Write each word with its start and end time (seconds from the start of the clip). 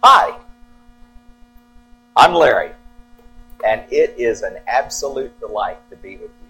Hi, 0.00 0.38
I'm 2.16 2.32
Larry, 2.32 2.70
and 3.66 3.82
it 3.90 4.14
is 4.16 4.42
an 4.42 4.58
absolute 4.68 5.36
delight 5.40 5.78
to 5.90 5.96
be 5.96 6.12
with 6.12 6.30
you. 6.30 6.48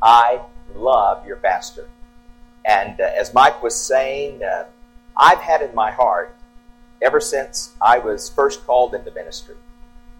I 0.00 0.40
love 0.74 1.26
your 1.26 1.36
pastor. 1.36 1.86
And 2.64 2.98
uh, 2.98 3.10
as 3.14 3.34
Mike 3.34 3.62
was 3.62 3.78
saying, 3.78 4.42
uh, 4.42 4.64
I've 5.18 5.40
had 5.40 5.60
in 5.60 5.74
my 5.74 5.90
heart 5.90 6.34
ever 7.02 7.20
since 7.20 7.74
I 7.82 7.98
was 7.98 8.30
first 8.30 8.64
called 8.66 8.94
into 8.94 9.10
ministry. 9.10 9.56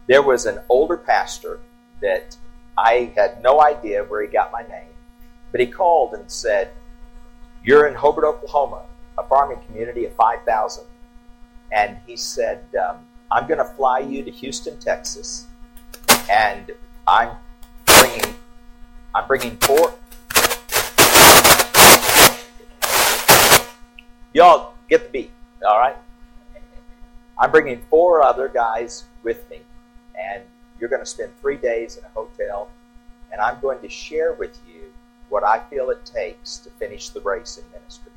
There 0.07 0.23
was 0.23 0.45
an 0.45 0.59
older 0.69 0.98
pastor 0.98 1.61
that 2.03 2.37
I 2.77 3.14
had 3.16 3.43
no 3.43 3.62
idea 3.62 4.05
where 4.05 4.21
he 4.21 4.29
got 4.29 4.53
my 4.53 4.61
name, 4.69 4.93
but 5.53 5.62
he 5.62 5.66
called 5.69 6.12
and 6.12 6.30
said, 6.30 6.73
You're 7.64 7.87
in 7.87 7.95
Hobart, 7.95 8.27
Oklahoma, 8.27 8.82
a 9.16 9.23
farming 9.23 9.61
community 9.66 10.05
of 10.05 10.12
5,000. 10.16 10.85
And 11.71 11.98
he 12.07 12.16
said, 12.16 12.64
um, 12.77 12.98
I'm 13.30 13.46
going 13.46 13.59
to 13.59 13.64
fly 13.64 13.98
you 13.98 14.23
to 14.23 14.30
Houston, 14.30 14.79
Texas, 14.79 15.47
and 16.30 16.70
I'm 17.06 17.37
bringing, 17.84 18.34
I'm 19.15 19.27
bringing 19.27 19.56
four. 19.59 19.95
Y'all 24.33 24.74
get 24.88 25.05
the 25.05 25.10
beat, 25.12 25.30
all 25.66 25.79
right? 25.79 25.96
I'm 27.38 27.51
bringing 27.51 27.80
four 27.91 28.23
other 28.23 28.48
guys 28.48 29.05
with 29.23 29.48
me, 29.51 29.60
and 30.19 30.43
you're 30.80 30.88
going 30.88 31.02
to 31.02 31.07
spend 31.07 31.32
three 31.41 31.57
days 31.57 31.96
in 31.96 32.05
a 32.05 32.09
hotel, 32.09 32.71
and 33.30 33.41
I'm 33.41 33.60
going 33.60 33.80
to 33.80 33.88
share 33.88 34.32
with 34.32 34.59
you 34.66 34.93
what 35.29 35.45
I 35.45 35.60
feel 35.71 35.91
it 35.91 36.05
takes 36.05 36.57
to 36.59 36.71
finish 36.71 37.10
the 37.10 37.21
race 37.21 37.59
in 37.59 37.65
ministry. 37.73 38.12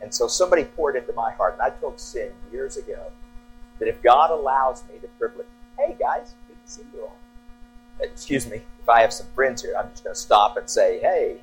And 0.00 0.14
so 0.14 0.26
somebody 0.26 0.64
poured 0.64 0.96
into 0.96 1.12
my 1.12 1.32
heart, 1.32 1.54
and 1.54 1.62
I 1.62 1.70
told 1.70 1.96
Cyn 1.96 2.30
years 2.52 2.76
ago 2.76 3.10
that 3.78 3.88
if 3.88 4.00
God 4.02 4.30
allows 4.30 4.84
me 4.88 4.98
the 5.00 5.08
privilege, 5.18 5.46
hey 5.78 5.96
guys, 5.98 6.34
good 6.46 6.56
to 6.64 6.70
see 6.70 6.82
you 6.94 7.02
all. 7.02 7.16
Excuse 8.00 8.48
me, 8.48 8.62
if 8.80 8.88
I 8.88 9.00
have 9.00 9.12
some 9.12 9.26
friends 9.34 9.62
here, 9.62 9.74
I'm 9.78 9.90
just 9.90 10.04
going 10.04 10.14
to 10.14 10.20
stop 10.20 10.56
and 10.56 10.68
say, 10.70 11.00
hey, 11.00 11.38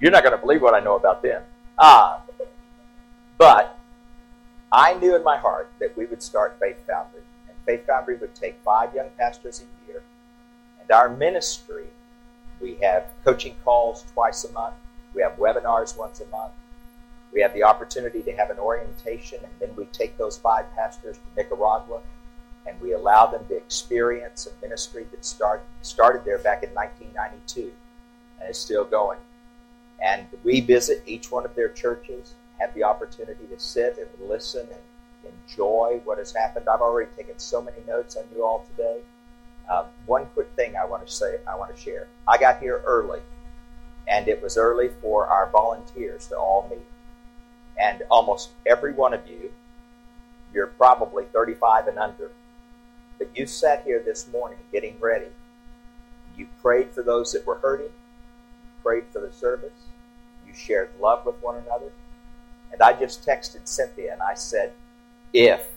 you're 0.00 0.10
not 0.10 0.24
going 0.24 0.34
to 0.34 0.40
believe 0.40 0.60
what 0.60 0.74
I 0.74 0.80
know 0.80 0.96
about 0.96 1.22
them. 1.22 1.42
Ah, 1.78 2.20
but 3.38 3.78
I 4.72 4.94
knew 4.94 5.14
in 5.14 5.22
my 5.22 5.36
heart 5.36 5.70
that 5.78 5.96
we 5.96 6.06
would 6.06 6.22
start 6.22 6.56
Faith 6.58 6.84
Foundry. 6.86 7.20
And 7.48 7.56
Faith 7.64 7.86
Foundry 7.86 8.16
would 8.16 8.34
take 8.34 8.58
five 8.64 8.94
young 8.94 9.10
pastors 9.16 9.62
a 9.62 9.86
year. 9.86 10.02
And 10.80 10.90
our 10.90 11.08
ministry, 11.08 11.86
we 12.60 12.74
have 12.82 13.06
coaching 13.24 13.54
calls 13.64 14.04
twice 14.12 14.44
a 14.44 14.52
month. 14.52 14.74
We 15.14 15.22
have 15.22 15.36
webinars 15.36 15.96
once 15.96 16.20
a 16.20 16.26
month. 16.26 16.52
We 17.34 17.40
have 17.40 17.52
the 17.52 17.64
opportunity 17.64 18.22
to 18.22 18.32
have 18.36 18.50
an 18.50 18.58
orientation, 18.58 19.40
and 19.42 19.52
then 19.58 19.74
we 19.76 19.86
take 19.86 20.16
those 20.16 20.38
five 20.38 20.72
pastors 20.76 21.16
to 21.16 21.42
Nicaragua, 21.42 22.00
and 22.64 22.80
we 22.80 22.92
allow 22.92 23.26
them 23.26 23.44
to 23.48 23.56
experience 23.56 24.46
a 24.46 24.64
ministry 24.64 25.04
that 25.10 25.24
start, 25.24 25.64
started 25.82 26.24
there 26.24 26.38
back 26.38 26.62
in 26.62 26.70
1992 26.70 27.72
and 28.40 28.50
is 28.50 28.56
still 28.56 28.84
going. 28.84 29.18
And 30.00 30.26
we 30.44 30.60
visit 30.60 31.02
each 31.06 31.32
one 31.32 31.44
of 31.44 31.54
their 31.56 31.70
churches 31.70 32.34
have 32.60 32.72
the 32.74 32.84
opportunity 32.84 33.46
to 33.50 33.58
sit 33.58 33.98
and 33.98 34.28
listen 34.28 34.66
and 34.70 35.32
enjoy 35.48 36.00
what 36.04 36.18
has 36.18 36.32
happened. 36.32 36.68
I've 36.68 36.80
already 36.80 37.10
taken 37.16 37.38
so 37.38 37.60
many 37.60 37.78
notes 37.86 38.16
on 38.16 38.24
you 38.34 38.44
all 38.44 38.64
today. 38.70 39.00
Uh, 39.68 39.86
one 40.06 40.26
quick 40.34 40.50
thing 40.54 40.76
I 40.76 40.84
want 40.84 41.06
to 41.06 41.12
say, 41.12 41.38
I 41.48 41.56
want 41.56 41.74
to 41.74 41.80
share. 41.80 42.06
I 42.28 42.38
got 42.38 42.60
here 42.60 42.82
early, 42.86 43.20
and 44.06 44.28
it 44.28 44.40
was 44.40 44.56
early 44.56 44.90
for 45.00 45.26
our 45.26 45.50
volunteers 45.50 46.28
to 46.28 46.36
all 46.36 46.68
meet. 46.70 46.80
And 47.80 48.02
almost 48.10 48.50
every 48.66 48.92
one 48.92 49.14
of 49.14 49.28
you, 49.28 49.52
you're 50.52 50.68
probably 50.68 51.24
35 51.32 51.88
and 51.88 51.98
under, 51.98 52.30
but 53.18 53.28
you 53.34 53.46
sat 53.46 53.82
here 53.84 54.00
this 54.04 54.28
morning 54.30 54.58
getting 54.72 54.98
ready. 55.00 55.26
You 56.36 56.46
prayed 56.62 56.90
for 56.90 57.02
those 57.02 57.32
that 57.32 57.46
were 57.46 57.56
hurting. 57.56 57.86
You 57.86 58.82
prayed 58.82 59.04
for 59.12 59.20
the 59.20 59.32
service. 59.32 59.72
You 60.46 60.54
shared 60.54 60.90
love 61.00 61.26
with 61.26 61.36
one 61.42 61.56
another. 61.56 61.90
And 62.72 62.82
I 62.82 62.92
just 62.92 63.24
texted 63.24 63.66
Cynthia 63.66 64.12
and 64.12 64.22
I 64.22 64.34
said, 64.34 64.72
if 65.32 65.68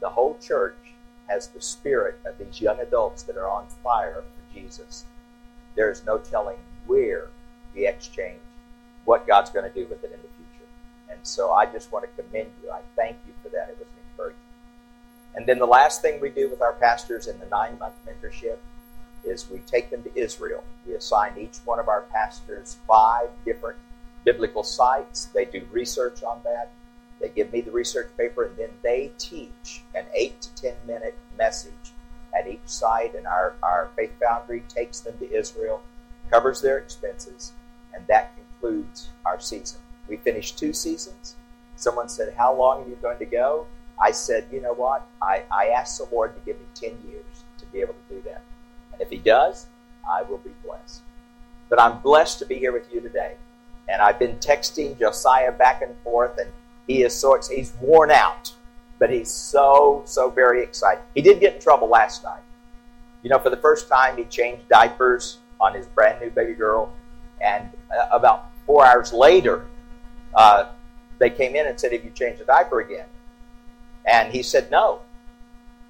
the 0.00 0.08
whole 0.08 0.36
church 0.38 0.76
has 1.28 1.48
the 1.48 1.60
spirit 1.60 2.18
of 2.26 2.38
these 2.38 2.60
young 2.60 2.80
adults 2.80 3.22
that 3.24 3.36
are 3.36 3.48
on 3.48 3.66
fire 3.82 4.22
for 4.22 4.54
Jesus, 4.54 5.04
there 5.76 5.90
is 5.90 6.04
no 6.04 6.18
telling 6.18 6.58
where 6.86 7.28
the 7.74 7.86
exchange, 7.86 8.40
what 9.04 9.26
God's 9.26 9.50
going 9.50 9.70
to 9.70 9.74
do 9.74 9.86
with 9.88 10.02
it 10.04 10.12
in 10.12 10.20
the. 10.20 10.29
And 11.10 11.18
so 11.22 11.52
I 11.52 11.66
just 11.66 11.92
want 11.92 12.04
to 12.04 12.22
commend 12.22 12.50
you. 12.62 12.70
I 12.70 12.80
thank 12.96 13.16
you 13.26 13.32
for 13.42 13.48
that. 13.50 13.68
It 13.70 13.78
was 13.78 13.88
an 13.88 14.10
encouragement. 14.10 14.44
And 15.34 15.46
then 15.46 15.58
the 15.58 15.66
last 15.66 16.02
thing 16.02 16.20
we 16.20 16.30
do 16.30 16.48
with 16.48 16.60
our 16.60 16.72
pastors 16.72 17.26
in 17.26 17.38
the 17.38 17.46
nine 17.46 17.78
month 17.78 17.94
mentorship 18.06 18.58
is 19.24 19.50
we 19.50 19.58
take 19.60 19.90
them 19.90 20.02
to 20.02 20.18
Israel. 20.18 20.64
We 20.86 20.94
assign 20.94 21.32
each 21.38 21.58
one 21.64 21.78
of 21.78 21.88
our 21.88 22.02
pastors 22.12 22.78
five 22.86 23.28
different 23.44 23.78
biblical 24.24 24.62
sites. 24.62 25.26
They 25.26 25.44
do 25.44 25.66
research 25.70 26.22
on 26.22 26.40
that. 26.44 26.70
They 27.20 27.28
give 27.28 27.52
me 27.52 27.60
the 27.60 27.70
research 27.70 28.10
paper, 28.16 28.44
and 28.46 28.56
then 28.56 28.70
they 28.82 29.12
teach 29.18 29.82
an 29.94 30.06
8 30.14 30.40
to 30.40 30.54
10 30.54 30.74
minute 30.86 31.16
message 31.36 31.92
at 32.38 32.48
each 32.48 32.60
site. 32.64 33.14
And 33.14 33.26
our, 33.26 33.54
our 33.62 33.90
Faith 33.94 34.12
Foundry 34.20 34.62
takes 34.68 35.00
them 35.00 35.18
to 35.18 35.30
Israel, 35.30 35.82
covers 36.30 36.62
their 36.62 36.78
expenses, 36.78 37.52
and 37.94 38.06
that 38.06 38.32
concludes 38.36 39.10
our 39.26 39.38
season. 39.38 39.80
We 40.10 40.16
finished 40.16 40.58
two 40.58 40.72
seasons. 40.72 41.36
Someone 41.76 42.08
said, 42.08 42.34
How 42.36 42.52
long 42.54 42.84
are 42.84 42.88
you 42.88 42.98
going 43.00 43.18
to 43.18 43.24
go? 43.24 43.66
I 43.98 44.10
said, 44.10 44.44
You 44.52 44.60
know 44.60 44.74
what? 44.74 45.06
I, 45.22 45.44
I 45.50 45.68
asked 45.68 45.98
the 45.98 46.14
Lord 46.14 46.34
to 46.34 46.40
give 46.44 46.60
me 46.60 46.66
10 46.74 46.90
years 47.08 47.44
to 47.58 47.66
be 47.66 47.80
able 47.80 47.94
to 47.94 48.14
do 48.14 48.22
that. 48.22 48.42
And 48.92 49.00
if 49.00 49.08
He 49.08 49.18
does, 49.18 49.68
I 50.10 50.22
will 50.22 50.38
be 50.38 50.50
blessed. 50.64 51.02
But 51.68 51.80
I'm 51.80 52.00
blessed 52.00 52.40
to 52.40 52.44
be 52.44 52.56
here 52.56 52.72
with 52.72 52.92
you 52.92 53.00
today. 53.00 53.36
And 53.88 54.02
I've 54.02 54.18
been 54.18 54.36
texting 54.38 54.98
Josiah 54.98 55.52
back 55.52 55.82
and 55.82 55.94
forth, 56.02 56.38
and 56.38 56.50
he 56.86 57.02
is 57.02 57.14
so 57.14 57.38
he's 57.48 57.72
worn 57.80 58.10
out, 58.10 58.52
but 58.98 59.10
he's 59.10 59.30
so 59.30 60.02
so 60.04 60.28
very 60.30 60.62
excited. 60.62 61.02
He 61.14 61.22
did 61.22 61.40
get 61.40 61.54
in 61.54 61.60
trouble 61.60 61.88
last 61.88 62.24
night. 62.24 62.42
You 63.22 63.30
know, 63.30 63.38
for 63.38 63.50
the 63.50 63.56
first 63.56 63.88
time, 63.88 64.16
he 64.16 64.24
changed 64.24 64.68
diapers 64.68 65.38
on 65.60 65.74
his 65.74 65.86
brand 65.86 66.20
new 66.20 66.30
baby 66.30 66.54
girl, 66.54 66.92
and 67.40 67.68
uh, 67.96 68.08
about 68.12 68.50
four 68.66 68.84
hours 68.84 69.12
later, 69.12 69.66
uh, 70.34 70.66
they 71.18 71.30
came 71.30 71.54
in 71.54 71.66
and 71.66 71.78
said, 71.78 71.92
"Have 71.92 72.04
you 72.04 72.10
changed 72.10 72.40
the 72.40 72.44
diaper 72.44 72.80
again?" 72.80 73.06
And 74.06 74.32
he 74.32 74.42
said, 74.42 74.70
"No." 74.70 75.00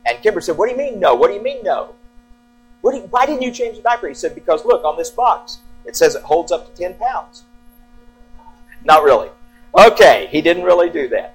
And 0.07 0.21
Kimber 0.23 0.41
said, 0.41 0.57
"What 0.57 0.67
do 0.67 0.73
you 0.73 0.79
mean 0.79 1.01
no? 1.01 1.15
What 1.15 1.29
do 1.29 1.35
you 1.35 1.43
mean 1.43 1.63
no? 1.63 1.95
Do 2.83 2.97
you, 2.97 3.03
why 3.11 3.27
didn't 3.27 3.43
you 3.43 3.53
change 3.53 3.77
the 3.77 3.83
diaper?" 3.83 4.09
He 4.09 4.15
said, 4.15 4.35
"Because 4.35 4.65
look 4.65 4.85
on 4.85 4.97
this 4.97 5.11
box, 5.11 5.59
it 5.85 5.97
says 5.97 6.15
it 6.15 6.23
holds 6.23 6.53
up 6.53 6.67
to 6.67 6.81
ten 6.81 6.95
pounds." 6.95 7.45
Not 8.85 9.03
really. 9.03 9.29
Okay, 9.79 10.29
he 10.31 10.41
didn't 10.41 10.65
really 10.65 10.91
do 10.91 11.09
that. 11.09 11.35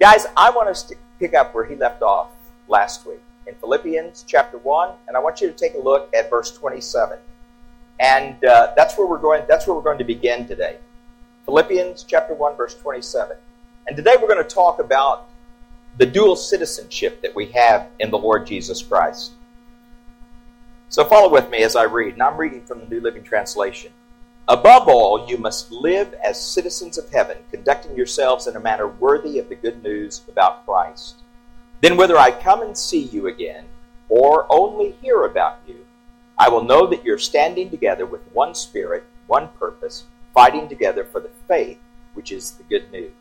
Guys, 0.00 0.26
I 0.36 0.50
want 0.50 0.68
us 0.68 0.82
to 0.84 0.96
pick 1.18 1.34
up 1.34 1.54
where 1.54 1.64
he 1.64 1.76
left 1.76 2.02
off 2.02 2.30
last 2.68 3.06
week 3.06 3.20
in 3.46 3.54
Philippians 3.54 4.24
chapter 4.26 4.58
1, 4.58 4.90
and 5.08 5.16
I 5.16 5.20
want 5.20 5.40
you 5.40 5.46
to 5.46 5.54
take 5.54 5.74
a 5.74 5.78
look 5.78 6.12
at 6.14 6.28
verse 6.28 6.50
27. 6.50 7.18
And 8.00 8.44
uh, 8.44 8.72
that's 8.76 8.98
where 8.98 9.06
we're 9.06 9.18
going 9.18 9.44
that's 9.48 9.66
where 9.66 9.76
we're 9.76 9.82
going 9.82 9.98
to 9.98 10.04
begin 10.04 10.48
today. 10.48 10.78
Philippians 11.44 12.04
chapter 12.04 12.34
1 12.34 12.56
verse 12.56 12.74
27. 12.74 13.36
And 13.86 13.96
today 13.96 14.14
we're 14.20 14.28
going 14.28 14.42
to 14.42 14.54
talk 14.54 14.78
about 14.78 15.28
the 15.98 16.06
dual 16.06 16.36
citizenship 16.36 17.20
that 17.22 17.34
we 17.34 17.46
have 17.46 17.88
in 18.00 18.10
the 18.10 18.18
Lord 18.18 18.46
Jesus 18.46 18.82
Christ. 18.82 19.32
So 20.88 21.04
follow 21.04 21.30
with 21.30 21.50
me 21.50 21.62
as 21.62 21.76
I 21.76 21.84
read, 21.84 22.14
and 22.14 22.22
I'm 22.22 22.38
reading 22.38 22.64
from 22.64 22.80
the 22.80 22.86
New 22.86 23.00
Living 23.00 23.22
Translation. 23.22 23.92
Above 24.48 24.88
all, 24.88 25.28
you 25.28 25.36
must 25.36 25.70
live 25.70 26.14
as 26.14 26.40
citizens 26.40 26.98
of 26.98 27.10
heaven, 27.10 27.38
conducting 27.50 27.96
yourselves 27.96 28.46
in 28.46 28.56
a 28.56 28.60
manner 28.60 28.88
worthy 28.88 29.38
of 29.38 29.48
the 29.48 29.54
good 29.54 29.82
news 29.82 30.22
about 30.28 30.64
Christ. 30.64 31.16
Then, 31.80 31.96
whether 31.96 32.16
I 32.16 32.30
come 32.30 32.62
and 32.62 32.76
see 32.76 33.02
you 33.02 33.26
again, 33.26 33.64
or 34.08 34.46
only 34.50 34.92
hear 35.02 35.24
about 35.24 35.58
you, 35.66 35.84
I 36.38 36.48
will 36.48 36.64
know 36.64 36.86
that 36.86 37.04
you're 37.04 37.18
standing 37.18 37.70
together 37.70 38.06
with 38.06 38.22
one 38.32 38.54
spirit, 38.54 39.04
one 39.26 39.48
purpose, 39.58 40.04
fighting 40.34 40.68
together 40.68 41.04
for 41.04 41.20
the 41.20 41.30
faith, 41.48 41.78
which 42.14 42.32
is 42.32 42.52
the 42.52 42.64
good 42.64 42.90
news. 42.92 43.12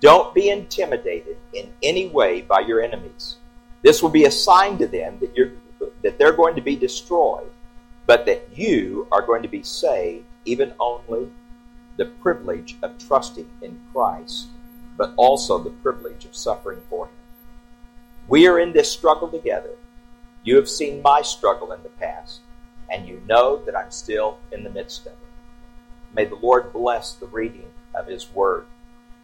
Don't 0.00 0.34
be 0.34 0.48
intimidated 0.48 1.36
in 1.52 1.72
any 1.82 2.08
way 2.08 2.40
by 2.40 2.60
your 2.60 2.80
enemies. 2.80 3.36
This 3.82 4.02
will 4.02 4.10
be 4.10 4.24
a 4.24 4.30
sign 4.30 4.78
to 4.78 4.86
them 4.86 5.18
that, 5.20 5.36
you're, 5.36 5.52
that 6.02 6.18
they're 6.18 6.32
going 6.32 6.56
to 6.56 6.60
be 6.60 6.76
destroyed 6.76 7.50
but 8.06 8.24
that 8.26 8.48
you 8.56 9.06
are 9.10 9.22
going 9.22 9.42
to 9.42 9.48
be 9.48 9.62
saved 9.62 10.24
even 10.44 10.72
only 10.78 11.28
the 11.96 12.04
privilege 12.04 12.76
of 12.82 12.96
trusting 12.98 13.48
in 13.60 13.80
Christ, 13.92 14.46
but 14.96 15.12
also 15.16 15.58
the 15.58 15.70
privilege 15.70 16.24
of 16.24 16.36
suffering 16.36 16.80
for 16.88 17.06
Him. 17.06 17.14
We 18.28 18.46
are 18.46 18.58
in 18.58 18.72
this 18.72 18.90
struggle 18.90 19.28
together. 19.28 19.70
You 20.44 20.56
have 20.56 20.68
seen 20.68 21.02
my 21.02 21.22
struggle 21.22 21.72
in 21.72 21.82
the 21.82 21.88
past, 21.88 22.40
and 22.90 23.08
you 23.08 23.20
know 23.26 23.56
that 23.64 23.76
I'm 23.76 23.90
still 23.90 24.38
in 24.52 24.62
the 24.62 24.70
midst 24.70 25.06
of 25.06 25.12
it. 25.12 25.18
May 26.16 26.24
the 26.24 26.36
Lord 26.36 26.72
bless 26.72 27.12
the 27.12 27.26
reading 27.26 27.66
of 27.94 28.06
His 28.06 28.32
Word. 28.32 28.64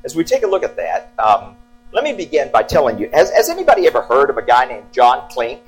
As 0.05 0.15
we 0.15 0.25
take 0.25 0.43
a 0.43 0.47
look 0.47 0.62
at 0.62 0.77
that, 0.77 1.12
um, 1.19 1.56
let 1.91 2.05
me 2.05 2.12
begin 2.12 2.50
by 2.53 2.62
telling 2.62 2.99
you 2.99 3.09
has, 3.15 3.31
has 3.31 3.49
anybody 3.49 3.87
ever 3.87 4.03
heard 4.03 4.29
of 4.29 4.37
a 4.37 4.43
guy 4.43 4.67
named 4.67 4.93
John 4.93 5.27
Clink? 5.31 5.62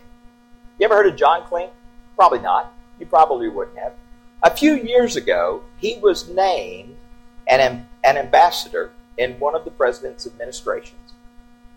You 0.79 0.85
ever 0.85 0.95
heard 0.95 1.07
of 1.07 1.17
John 1.17 1.43
Clink? 1.45 1.71
Probably 2.15 2.41
not. 2.41 2.75
You 3.01 3.07
probably 3.07 3.49
wouldn't 3.49 3.79
have. 3.79 3.95
A 4.43 4.51
few 4.51 4.75
years 4.75 5.17
ago, 5.17 5.63
he 5.79 5.99
was 6.03 6.29
named 6.29 6.95
an, 7.49 7.89
an 8.05 8.19
ambassador 8.19 8.93
in 9.17 9.39
one 9.41 9.55
of 9.55 9.65
the 9.65 9.71
president's 9.71 10.27
administrations. 10.27 11.15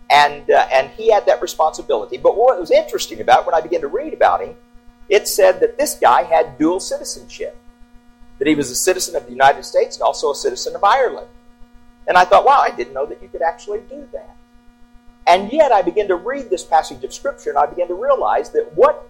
And, 0.10 0.50
uh, 0.52 0.68
and 0.74 0.90
he 0.92 1.10
had 1.10 1.26
that 1.26 1.42
responsibility. 1.42 2.18
But 2.18 2.36
what 2.36 2.60
was 2.60 2.72
interesting 2.72 3.22
about 3.22 3.46
when 3.46 3.56
I 3.56 3.62
began 3.62 3.80
to 3.82 3.88
read 3.88 4.14
about 4.14 4.42
him, 4.42 4.56
it 5.08 5.26
said 5.26 5.62
that 5.62 5.78
this 5.78 5.96
guy 5.96 6.24
had 6.24 6.58
dual 6.58 6.82
citizenship. 6.82 7.58
That 8.40 8.48
he 8.48 8.56
was 8.56 8.70
a 8.70 8.76
citizen 8.76 9.16
of 9.16 9.26
the 9.26 9.32
United 9.32 9.64
States 9.64 9.98
and 9.98 10.04
also 10.04 10.32
a 10.32 10.36
citizen 10.36 10.76
of 10.76 10.84
Ireland. 10.84 11.28
And 12.08 12.18
I 12.18 12.24
thought, 12.24 12.46
wow, 12.46 12.60
I 12.60 12.72
didn't 12.72 12.94
know 12.94 13.06
that 13.06 13.22
you 13.22 13.28
could 13.28 13.42
actually 13.42 13.82
do 13.90 14.08
that. 14.14 14.36
And 15.26 15.52
yet 15.52 15.72
I 15.72 15.82
began 15.82 16.08
to 16.08 16.16
read 16.16 16.50
this 16.50 16.64
passage 16.64 17.04
of 17.04 17.14
Scripture 17.14 17.50
and 17.50 17.60
I 17.60 17.66
began 17.66 17.88
to 17.90 17.96
realize 17.96 18.50
that 18.52 18.72
what, 18.76 19.10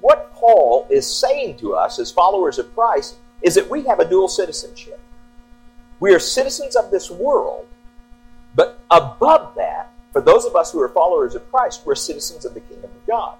what 0.00 0.32
Paul 0.34 0.86
is 0.90 1.10
saying 1.10 1.56
to 1.58 1.74
us 1.74 1.98
as 1.98 2.12
followers 2.12 2.58
of 2.58 2.74
Christ 2.74 3.16
is 3.40 3.54
that 3.54 3.70
we 3.70 3.84
have 3.84 4.00
a 4.00 4.08
dual 4.08 4.28
citizenship. 4.28 5.00
We 6.00 6.12
are 6.14 6.18
citizens 6.18 6.76
of 6.76 6.90
this 6.90 7.10
world, 7.10 7.66
but 8.54 8.80
above 8.90 9.54
that, 9.56 9.90
for 10.12 10.20
those 10.20 10.44
of 10.44 10.54
us 10.54 10.70
who 10.70 10.80
are 10.80 10.88
followers 10.88 11.34
of 11.34 11.50
Christ, 11.50 11.82
we're 11.84 11.94
citizens 11.94 12.44
of 12.44 12.54
the 12.54 12.60
kingdom 12.60 12.90
of 12.90 13.06
God. 13.06 13.36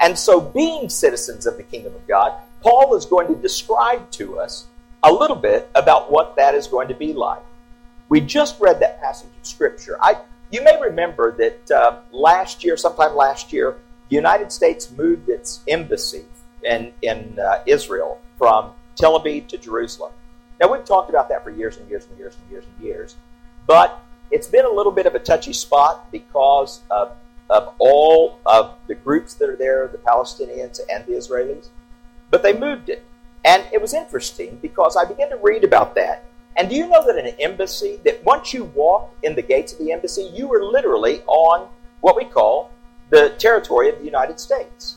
And 0.00 0.18
so, 0.18 0.40
being 0.40 0.88
citizens 0.88 1.46
of 1.46 1.56
the 1.56 1.62
kingdom 1.62 1.94
of 1.94 2.06
God, 2.06 2.34
Paul 2.62 2.94
is 2.94 3.06
going 3.06 3.28
to 3.28 3.40
describe 3.40 4.10
to 4.12 4.38
us 4.38 4.66
a 5.02 5.12
little 5.12 5.36
bit 5.36 5.70
about 5.74 6.10
what 6.10 6.36
that 6.36 6.54
is 6.54 6.66
going 6.66 6.88
to 6.88 6.94
be 6.94 7.12
like. 7.12 7.42
We 8.08 8.20
just 8.20 8.60
read 8.60 8.80
that 8.80 9.00
passage 9.00 9.30
of 9.38 9.46
Scripture. 9.46 9.96
I, 10.00 10.16
you 10.50 10.62
may 10.62 10.78
remember 10.80 11.36
that 11.36 11.70
uh, 11.70 11.98
last 12.12 12.64
year, 12.64 12.76
sometime 12.76 13.14
last 13.14 13.52
year, 13.52 13.76
the 14.08 14.16
United 14.16 14.52
States 14.52 14.90
moved 14.90 15.28
its 15.28 15.60
embassy 15.68 16.24
in, 16.64 16.92
in 17.02 17.38
uh, 17.38 17.62
Israel 17.66 18.20
from 18.36 18.72
Tel 18.96 19.18
Aviv 19.18 19.46
to 19.48 19.58
Jerusalem. 19.58 20.12
Now, 20.60 20.70
we've 20.70 20.84
talked 20.84 21.08
about 21.08 21.28
that 21.30 21.42
for 21.42 21.50
years 21.50 21.78
and 21.78 21.88
years 21.88 22.06
and 22.06 22.18
years 22.18 22.36
and 22.36 22.50
years 22.50 22.64
and 22.64 22.84
years, 22.84 23.16
but 23.66 24.02
it's 24.30 24.48
been 24.48 24.66
a 24.66 24.70
little 24.70 24.92
bit 24.92 25.06
of 25.06 25.14
a 25.14 25.18
touchy 25.18 25.52
spot 25.52 26.10
because 26.12 26.80
of, 26.90 27.16
of 27.48 27.74
all 27.78 28.38
of 28.44 28.74
the 28.86 28.94
groups 28.94 29.34
that 29.34 29.48
are 29.48 29.56
there, 29.56 29.88
the 29.88 29.98
Palestinians 29.98 30.80
and 30.92 31.06
the 31.06 31.12
Israelis. 31.12 31.68
But 32.30 32.42
they 32.42 32.56
moved 32.56 32.88
it. 32.88 33.04
And 33.44 33.64
it 33.72 33.80
was 33.80 33.94
interesting 33.94 34.58
because 34.60 34.96
I 34.96 35.04
began 35.04 35.30
to 35.30 35.38
read 35.42 35.64
about 35.64 35.94
that 35.94 36.24
and 36.56 36.68
do 36.68 36.76
you 36.76 36.88
know 36.88 37.04
that 37.06 37.16
an 37.16 37.34
embassy, 37.38 38.00
that 38.04 38.22
once 38.24 38.52
you 38.52 38.64
walk 38.64 39.14
in 39.22 39.34
the 39.34 39.42
gates 39.42 39.72
of 39.72 39.78
the 39.78 39.92
embassy, 39.92 40.30
you 40.34 40.52
are 40.52 40.62
literally 40.62 41.20
on 41.26 41.68
what 42.00 42.16
we 42.16 42.24
call 42.24 42.70
the 43.10 43.30
territory 43.38 43.88
of 43.88 43.98
the 43.98 44.04
United 44.04 44.38
States. 44.40 44.96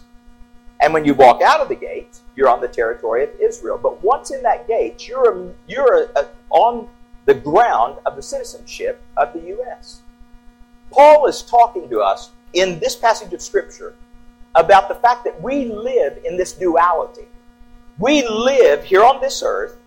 And 0.82 0.94
when 0.94 1.06
you 1.06 1.14
walk 1.14 1.42
out 1.42 1.62
of 1.62 1.70
the 1.70 1.76
gate, 1.76 2.20
you're 2.36 2.50
on 2.50 2.60
the 2.60 2.68
territory 2.68 3.24
of 3.24 3.30
Israel. 3.40 3.80
But 3.82 4.04
once 4.04 4.32
in 4.32 4.42
that 4.44 4.68
gate, 4.68 5.08
you're, 5.08 5.54
you're 5.68 6.04
a, 6.04 6.20
a, 6.20 6.28
on 6.50 6.90
the 7.26 7.34
ground 7.34 8.00
of 8.06 8.16
the 8.18 8.22
citizenship 8.22 9.02
of 9.16 9.32
the 9.32 9.40
U.S. 9.48 10.02
Paul 10.92 11.28
is 11.28 11.42
talking 11.42 11.88
to 11.90 12.02
us 12.02 12.32
in 12.54 12.80
this 12.80 12.96
passage 12.96 13.32
of 13.34 13.42
Scripture 13.42 13.96
about 14.56 14.88
the 14.88 14.96
fact 14.96 15.24
that 15.24 15.42
we 15.42 15.66
live 15.66 16.20
in 16.26 16.38
this 16.38 16.54
duality. 16.54 17.28
We 17.98 18.28
live 18.28 18.84
here 18.84 19.04
on 19.04 19.22
this 19.22 19.44
earth 19.46 19.78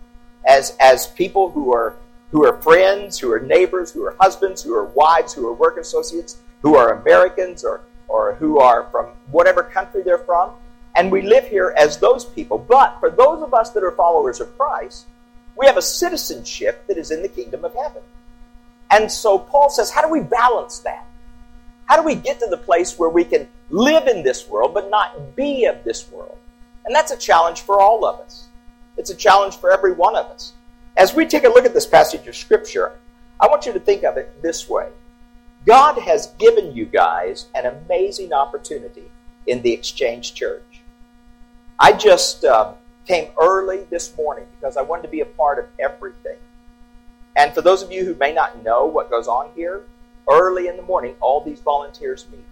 as, 0.45 0.75
as 0.79 1.07
people 1.07 1.51
who 1.51 1.73
are, 1.73 1.95
who 2.31 2.45
are 2.45 2.61
friends, 2.61 3.19
who 3.19 3.31
are 3.31 3.39
neighbors, 3.39 3.91
who 3.91 4.05
are 4.05 4.15
husbands, 4.19 4.63
who 4.63 4.73
are 4.73 4.85
wives, 4.85 5.33
who 5.33 5.47
are 5.47 5.53
work 5.53 5.77
associates, 5.77 6.37
who 6.61 6.75
are 6.75 7.01
Americans 7.01 7.63
or, 7.63 7.81
or 8.07 8.35
who 8.35 8.59
are 8.59 8.87
from 8.91 9.07
whatever 9.31 9.63
country 9.63 10.03
they're 10.03 10.17
from. 10.17 10.51
And 10.95 11.11
we 11.11 11.21
live 11.21 11.47
here 11.47 11.75
as 11.77 11.97
those 11.97 12.25
people. 12.25 12.57
But 12.57 12.99
for 12.99 13.09
those 13.09 13.43
of 13.43 13.53
us 13.53 13.69
that 13.71 13.83
are 13.83 13.91
followers 13.91 14.39
of 14.39 14.57
Christ, 14.57 15.05
we 15.55 15.65
have 15.65 15.77
a 15.77 15.81
citizenship 15.81 16.87
that 16.87 16.97
is 16.97 17.11
in 17.11 17.21
the 17.21 17.29
kingdom 17.29 17.63
of 17.63 17.73
heaven. 17.75 18.01
And 18.89 19.11
so 19.11 19.37
Paul 19.37 19.69
says, 19.69 19.91
how 19.91 20.01
do 20.01 20.09
we 20.09 20.21
balance 20.21 20.79
that? 20.79 21.05
How 21.87 21.95
do 21.95 22.03
we 22.03 22.15
get 22.15 22.39
to 22.39 22.47
the 22.47 22.57
place 22.57 22.99
where 22.99 23.09
we 23.09 23.23
can 23.23 23.47
live 23.69 24.07
in 24.07 24.23
this 24.23 24.47
world 24.47 24.73
but 24.73 24.89
not 24.89 25.35
be 25.35 25.65
of 25.65 25.83
this 25.83 26.11
world? 26.11 26.37
And 26.85 26.93
that's 26.93 27.11
a 27.11 27.17
challenge 27.17 27.61
for 27.61 27.79
all 27.79 28.05
of 28.05 28.19
us. 28.19 28.47
It's 28.97 29.09
a 29.09 29.15
challenge 29.15 29.57
for 29.57 29.71
every 29.71 29.93
one 29.93 30.15
of 30.15 30.25
us. 30.27 30.53
As 30.97 31.13
we 31.13 31.25
take 31.25 31.43
a 31.43 31.49
look 31.49 31.65
at 31.65 31.73
this 31.73 31.85
passage 31.85 32.27
of 32.27 32.35
Scripture, 32.35 32.93
I 33.39 33.47
want 33.47 33.65
you 33.65 33.73
to 33.73 33.79
think 33.79 34.03
of 34.03 34.17
it 34.17 34.41
this 34.41 34.67
way 34.69 34.89
God 35.65 35.97
has 35.99 36.27
given 36.39 36.75
you 36.75 36.85
guys 36.85 37.47
an 37.55 37.65
amazing 37.65 38.33
opportunity 38.33 39.11
in 39.45 39.61
the 39.61 39.71
Exchange 39.71 40.33
Church. 40.33 40.81
I 41.79 41.93
just 41.93 42.43
uh, 42.43 42.73
came 43.05 43.31
early 43.41 43.85
this 43.89 44.15
morning 44.17 44.45
because 44.59 44.77
I 44.77 44.81
wanted 44.81 45.03
to 45.03 45.09
be 45.09 45.21
a 45.21 45.25
part 45.25 45.59
of 45.59 45.65
everything. 45.79 46.37
And 47.35 47.53
for 47.53 47.61
those 47.61 47.83
of 47.83 47.91
you 47.91 48.03
who 48.03 48.15
may 48.15 48.33
not 48.33 48.63
know 48.63 48.85
what 48.85 49.09
goes 49.09 49.27
on 49.27 49.51
here, 49.55 49.83
early 50.27 50.67
in 50.67 50.77
the 50.77 50.83
morning, 50.83 51.15
all 51.21 51.41
these 51.41 51.59
volunteers 51.59 52.25
meet. 52.31 52.43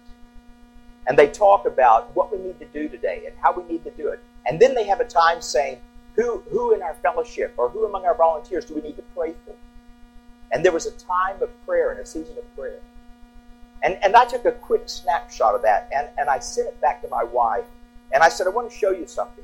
And 1.08 1.18
they 1.18 1.28
talk 1.28 1.66
about 1.66 2.16
what 2.16 2.36
we 2.36 2.44
need 2.44 2.60
to 2.60 2.66
do 2.66 2.90
today 2.90 3.24
and 3.26 3.36
how 3.42 3.54
we 3.54 3.64
need 3.72 3.84
to 3.84 3.92
do 3.92 4.08
it. 4.10 4.20
And 4.48 4.60
then 4.60 4.74
they 4.74 4.86
have 4.86 5.00
a 5.00 5.06
time 5.06 5.42
saying, 5.42 5.80
who, 6.16 6.42
who 6.50 6.74
in 6.74 6.82
our 6.82 6.96
fellowship 6.96 7.54
or 7.58 7.70
who 7.70 7.86
among 7.86 8.06
our 8.06 8.16
volunteers 8.16 8.66
do 8.66 8.76
we 8.76 8.82
need 8.82 8.96
to 8.96 9.04
pray 9.16 9.34
for? 9.46 9.54
And 10.52 10.64
there 10.64 10.72
was 10.72 10.86
a 10.86 10.92
time 10.92 11.42
of 11.42 11.50
prayer 11.66 11.92
and 11.92 12.00
a 12.00 12.06
season 12.06 12.38
of 12.38 12.56
prayer. 12.56 12.80
And, 13.84 13.98
and 14.02 14.16
I 14.16 14.26
took 14.26 14.46
a 14.46 14.52
quick 14.52 14.84
snapshot 14.88 15.54
of 15.54 15.62
that 15.64 15.90
and, 15.96 16.08
and 16.18 16.30
I 16.30 16.40
sent 16.40 16.70
it 16.70 16.82
back 16.82 17.02
to 17.02 17.10
my 17.10 17.24
wife. 17.24 17.66
And 18.14 18.24
I 18.24 18.30
said, 18.30 18.48
I 18.48 18.52
want 18.52 18.72
to 18.72 18.76
show 18.76 18.92
you 18.92 19.06
something. 19.06 19.44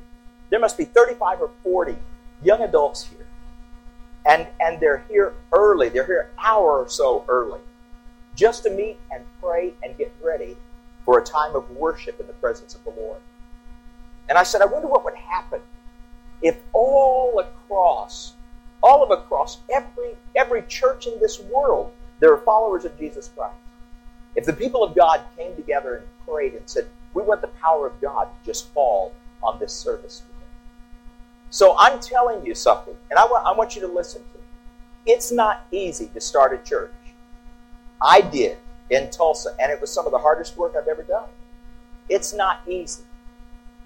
There 0.50 0.58
must 0.58 0.78
be 0.78 0.84
35 0.84 1.42
or 1.42 1.50
40 1.62 1.96
young 2.42 2.62
adults 2.62 3.04
here. 3.04 3.26
And, 4.24 4.48
and 4.60 4.80
they're 4.80 5.04
here 5.08 5.34
early. 5.52 5.90
They're 5.90 6.06
here 6.06 6.30
an 6.32 6.44
hour 6.44 6.78
or 6.78 6.88
so 6.88 7.24
early 7.28 7.60
just 8.34 8.62
to 8.64 8.70
meet 8.70 8.98
and 9.10 9.24
pray 9.40 9.74
and 9.82 9.96
get 9.98 10.12
ready 10.22 10.56
for 11.04 11.18
a 11.18 11.24
time 11.24 11.54
of 11.54 11.70
worship 11.70 12.20
in 12.20 12.26
the 12.26 12.32
presence 12.34 12.74
of 12.74 12.84
the 12.84 12.90
Lord. 12.90 13.20
And 14.28 14.38
I 14.38 14.42
said, 14.42 14.62
I 14.62 14.66
wonder 14.66 14.88
what 14.88 15.04
would 15.04 15.16
happen 15.16 15.60
if 16.42 16.56
all 16.72 17.38
across, 17.38 18.34
all 18.82 19.02
of 19.02 19.10
across 19.10 19.58
every 19.72 20.16
every 20.34 20.62
church 20.62 21.06
in 21.06 21.18
this 21.20 21.40
world, 21.40 21.92
there 22.20 22.32
are 22.32 22.38
followers 22.38 22.84
of 22.84 22.98
Jesus 22.98 23.30
Christ. 23.36 23.54
If 24.34 24.44
the 24.44 24.52
people 24.52 24.82
of 24.82 24.94
God 24.94 25.20
came 25.36 25.54
together 25.54 25.96
and 25.96 26.06
prayed 26.26 26.54
and 26.54 26.68
said, 26.68 26.88
"We 27.14 27.22
want 27.22 27.42
the 27.42 27.48
power 27.48 27.86
of 27.86 28.00
God 28.00 28.24
to 28.24 28.46
just 28.46 28.68
fall 28.70 29.12
on 29.42 29.58
this 29.58 29.72
service 29.72 30.20
today," 30.20 30.46
so 31.50 31.76
I'm 31.78 32.00
telling 32.00 32.44
you 32.44 32.54
something, 32.54 32.96
and 33.10 33.18
I 33.18 33.24
want 33.26 33.46
I 33.46 33.52
want 33.52 33.76
you 33.76 33.82
to 33.82 33.88
listen 33.88 34.22
to 34.32 34.38
me. 34.38 34.44
It's 35.06 35.30
not 35.30 35.66
easy 35.70 36.08
to 36.08 36.20
start 36.20 36.52
a 36.52 36.58
church. 36.58 36.92
I 38.02 38.20
did 38.20 38.58
in 38.90 39.10
Tulsa, 39.10 39.54
and 39.60 39.70
it 39.70 39.80
was 39.80 39.92
some 39.92 40.06
of 40.06 40.12
the 40.12 40.18
hardest 40.18 40.56
work 40.56 40.74
I've 40.76 40.88
ever 40.88 41.02
done. 41.02 41.28
It's 42.08 42.32
not 42.32 42.60
easy. 42.66 43.04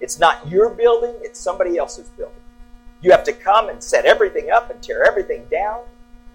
It's 0.00 0.18
not 0.18 0.46
your 0.48 0.70
building, 0.70 1.14
it's 1.22 1.40
somebody 1.40 1.78
else's 1.78 2.08
building. 2.10 2.36
You 3.00 3.10
have 3.12 3.24
to 3.24 3.32
come 3.32 3.68
and 3.68 3.82
set 3.82 4.04
everything 4.04 4.50
up 4.50 4.70
and 4.70 4.82
tear 4.82 5.04
everything 5.04 5.44
down. 5.50 5.80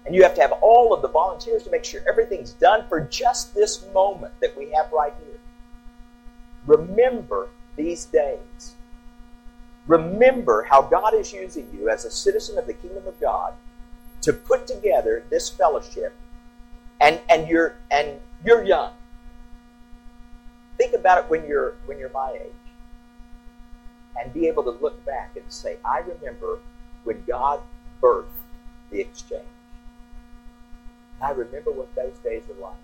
And 0.04 0.14
you 0.14 0.22
have 0.22 0.34
to 0.34 0.40
have 0.40 0.52
all 0.62 0.92
of 0.92 1.02
the 1.02 1.08
volunteers 1.08 1.62
to 1.64 1.70
make 1.70 1.84
sure 1.84 2.00
everything's 2.08 2.52
done 2.52 2.84
for 2.88 3.00
just 3.00 3.54
this 3.54 3.84
moment 3.92 4.32
that 4.40 4.56
we 4.56 4.70
have 4.72 4.90
right 4.92 5.12
here. 5.24 5.38
Remember 6.66 7.48
these 7.76 8.06
days. 8.06 8.74
Remember 9.86 10.66
how 10.68 10.82
God 10.82 11.14
is 11.14 11.32
using 11.32 11.68
you 11.72 11.88
as 11.88 12.04
a 12.04 12.10
citizen 12.10 12.58
of 12.58 12.66
the 12.66 12.74
kingdom 12.74 13.06
of 13.06 13.20
God 13.20 13.54
to 14.22 14.32
put 14.32 14.66
together 14.66 15.24
this 15.30 15.48
fellowship. 15.50 16.14
And, 17.02 17.20
and 17.28 17.48
you're 17.48 17.74
and 17.90 18.20
you're 18.46 18.64
young. 18.64 18.92
Think 20.78 20.94
about 20.94 21.24
it 21.24 21.30
when 21.30 21.44
you're 21.46 21.74
when 21.86 21.98
you're 21.98 22.10
my 22.10 22.32
age 22.32 22.52
and 24.20 24.32
be 24.32 24.46
able 24.46 24.62
to 24.64 24.70
look 24.70 25.04
back 25.04 25.32
and 25.36 25.44
say, 25.48 25.76
I 25.84 25.98
remember 25.98 26.58
when 27.04 27.24
God 27.26 27.60
birthed 28.00 28.26
the 28.90 29.00
exchange. 29.00 29.42
I 31.20 31.30
remember 31.30 31.70
what 31.70 31.94
those 31.94 32.16
days 32.24 32.42
are 32.50 32.62
like. 32.62 32.76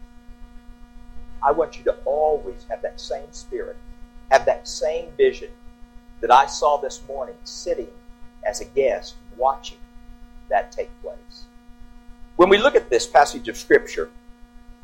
I 1.43 1.53
want 1.53 1.79
you 1.79 1.85
to 1.85 1.97
always 2.05 2.67
have 2.69 2.83
that 2.83 3.01
same 3.01 3.31
spirit, 3.31 3.77
have 4.31 4.45
that 4.47 4.67
same 4.67 5.13
vision 5.17 5.51
that 6.21 6.33
I 6.33 6.47
saw 6.47 6.77
this 6.79 7.03
morning 7.07 7.37
sitting 7.45 7.89
as 8.47 8.61
a 8.61 8.65
guest 8.65 9.15
watching 9.37 9.79
that 10.49 10.73
take 10.73 10.91
place. 11.03 11.48
When 12.39 12.49
we 12.49 12.59
look 12.59 12.77
at 12.77 12.89
this 12.89 13.05
passage 13.05 13.49
of 13.49 13.57
Scripture, 13.57 14.11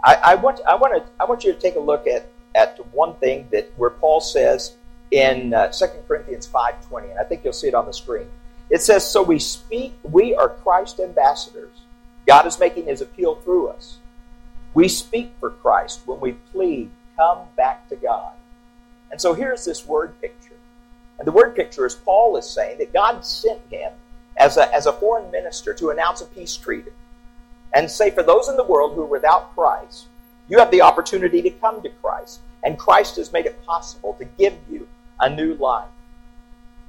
I, 0.03 0.15
I 0.25 0.35
want, 0.35 0.61
I, 0.67 0.75
want 0.75 0.97
to, 0.97 1.09
I 1.21 1.25
want 1.25 1.45
you 1.45 1.53
to 1.53 1.59
take 1.61 1.77
a 1.77 1.81
look 1.81 2.05
at, 2.09 2.29
at 2.57 2.85
one 2.93 3.15
thing 3.15 3.47
that 3.53 3.71
where 3.77 3.91
Paul 3.91 4.21
says 4.21 4.75
in 5.13 5.55
uh, 5.55 5.69
2 5.69 5.87
Corinthians 6.09 6.49
5.20, 6.49 7.13
and 7.13 7.21
I 7.21 7.23
think 7.23 7.45
you'll 7.45 7.53
see 7.53 7.69
it 7.69 7.75
on 7.75 7.87
the 7.87 7.93
screen. 7.93 8.27
It 8.71 8.83
says, 8.83 9.09
So 9.09 9.23
we 9.23 9.39
speak, 9.39 9.95
we 10.03 10.35
are 10.35 10.49
Christ 10.49 10.99
ambassadors. 10.99 11.83
God 12.27 12.45
is 12.45 12.59
making 12.59 12.87
his 12.87 13.01
appeal 13.01 13.37
through 13.37 13.69
us. 13.69 13.99
We 14.75 14.89
speak 14.89 15.31
for 15.39 15.51
Christ 15.51 16.01
when 16.07 16.19
we 16.19 16.33
plead, 16.33 16.91
come 17.17 17.39
back 17.57 17.89
to 17.89 17.95
God. 17.95 18.33
And 19.13 19.21
so 19.21 19.33
here's 19.33 19.65
this 19.65 19.87
word 19.87 20.21
picture. 20.21 20.57
And 21.21 21.29
the 21.29 21.31
word 21.31 21.55
picture 21.55 21.87
is 21.87 21.95
Paul 21.95 22.37
is 22.37 22.51
saying 22.51 22.79
that 22.79 22.93
God 22.93 23.25
sent 23.25 23.61
him 23.71 23.93
as 24.39 24.57
a, 24.57 24.75
as 24.75 24.87
a 24.87 24.93
foreign 24.93 25.31
minister 25.31 25.73
to 25.75 25.91
announce 25.91 26.21
a 26.21 26.27
peace 26.27 26.57
treaty 26.57 26.91
and 27.75 27.90
say, 27.90 28.11
for 28.11 28.23
those 28.23 28.49
in 28.49 28.57
the 28.57 28.64
world 28.64 28.95
who 28.95 29.02
are 29.02 29.07
without 29.07 29.54
Christ, 29.54 30.07
you 30.49 30.59
have 30.59 30.71
the 30.71 30.83
opportunity 30.83 31.43
to 31.43 31.50
come 31.50 31.83
to 31.83 31.88
Christ. 31.88 32.40
And 32.62 32.78
Christ 32.78 33.16
has 33.16 33.33
made 33.33 33.47
it 33.47 33.64
possible 33.66 34.14
to 34.19 34.25
give 34.25 34.57
you 34.71 34.88
a 35.21 35.28
new 35.28 35.54
life. 35.54 35.88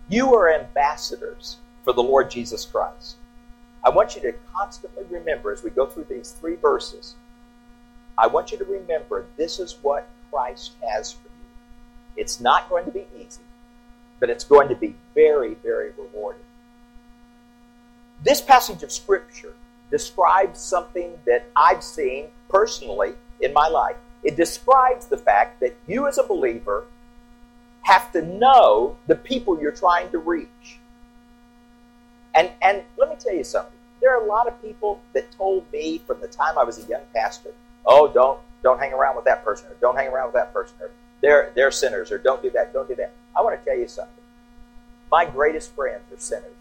You 0.08 0.34
are 0.36 0.54
ambassadors 0.54 1.58
for 1.84 1.92
the 1.92 2.04
Lord 2.04 2.30
Jesus 2.30 2.66
Christ. 2.66 3.18
I 3.84 3.90
want 3.90 4.16
you 4.16 4.22
to 4.22 4.34
constantly 4.54 5.04
remember 5.10 5.52
as 5.52 5.64
we 5.64 5.72
go 5.72 5.86
through 5.86 6.06
these 6.10 6.32
three 6.32 6.56
verses, 6.56 7.16
I 8.18 8.28
want 8.28 8.52
you 8.52 8.58
to 8.58 8.66
remember 8.66 9.26
this 9.36 9.60
is 9.60 9.78
what 9.82 10.08
Christ 10.32 10.74
has 10.88 11.12
for 11.12 11.28
you. 11.28 12.22
It's 12.22 12.40
not 12.40 12.70
going 12.70 12.86
to 12.86 12.92
be 12.92 13.06
easy, 13.20 13.44
but 14.20 14.30
it's 14.30 14.44
going 14.44 14.70
to 14.70 14.76
be 14.76 14.96
very, 15.14 15.56
very 15.56 15.92
rewarding. 15.98 16.42
This 18.24 18.42
passage 18.42 18.84
of 18.84 18.92
Scripture 18.92 19.54
describes 19.96 20.60
something 20.60 21.18
that 21.26 21.50
I've 21.56 21.82
seen 21.82 22.26
personally 22.50 23.14
in 23.40 23.54
my 23.54 23.70
life. 23.70 23.96
It 24.24 24.36
describes 24.36 25.06
the 25.06 25.16
fact 25.16 25.62
that 25.62 25.74
you, 25.88 26.06
as 26.06 26.18
a 26.18 26.24
believer, 26.24 26.84
have 27.84 28.12
to 28.12 28.22
know 28.22 28.98
the 29.08 29.16
people 29.16 29.58
you're 29.58 29.72
trying 29.72 30.12
to 30.12 30.18
reach. 30.18 30.80
And, 32.34 32.52
and 32.62 32.84
let 32.98 33.08
me 33.08 33.16
tell 33.18 33.34
you 33.34 33.46
something. 33.46 33.78
There 34.02 34.14
are 34.14 34.22
a 34.22 34.28
lot 34.28 34.50
of 34.50 34.62
people 34.62 35.00
that 35.14 35.32
told 35.32 35.64
me 35.72 36.02
from 36.06 36.20
the 36.20 36.28
time 36.28 36.58
I 36.58 36.66
was 36.66 36.78
a 36.84 36.88
young 36.90 37.04
pastor, 37.16 37.54
oh, 37.86 38.10
don't, 38.10 38.42
don't 38.64 38.80
hang 38.80 38.92
around 38.92 39.16
with 39.16 39.24
that 39.24 39.46
person, 39.46 39.68
or 39.72 39.76
don't 39.80 39.96
hang 39.96 40.10
around 40.10 40.26
with 40.26 40.36
that 40.36 40.52
person, 40.52 40.76
or 40.82 40.92
they're, 41.22 41.54
they're 41.56 41.72
sinners, 41.72 42.12
or 42.12 42.18
don't 42.18 42.42
do 42.44 42.50
that, 42.50 42.74
don't 42.74 42.90
do 42.90 42.96
that. 42.96 43.14
I 43.34 43.42
want 43.42 43.58
to 43.58 43.64
tell 43.64 43.80
you 43.80 43.88
something. 43.88 44.24
My 45.10 45.24
greatest 45.24 45.74
friends 45.74 46.04
are 46.12 46.20
sinners. 46.20 46.52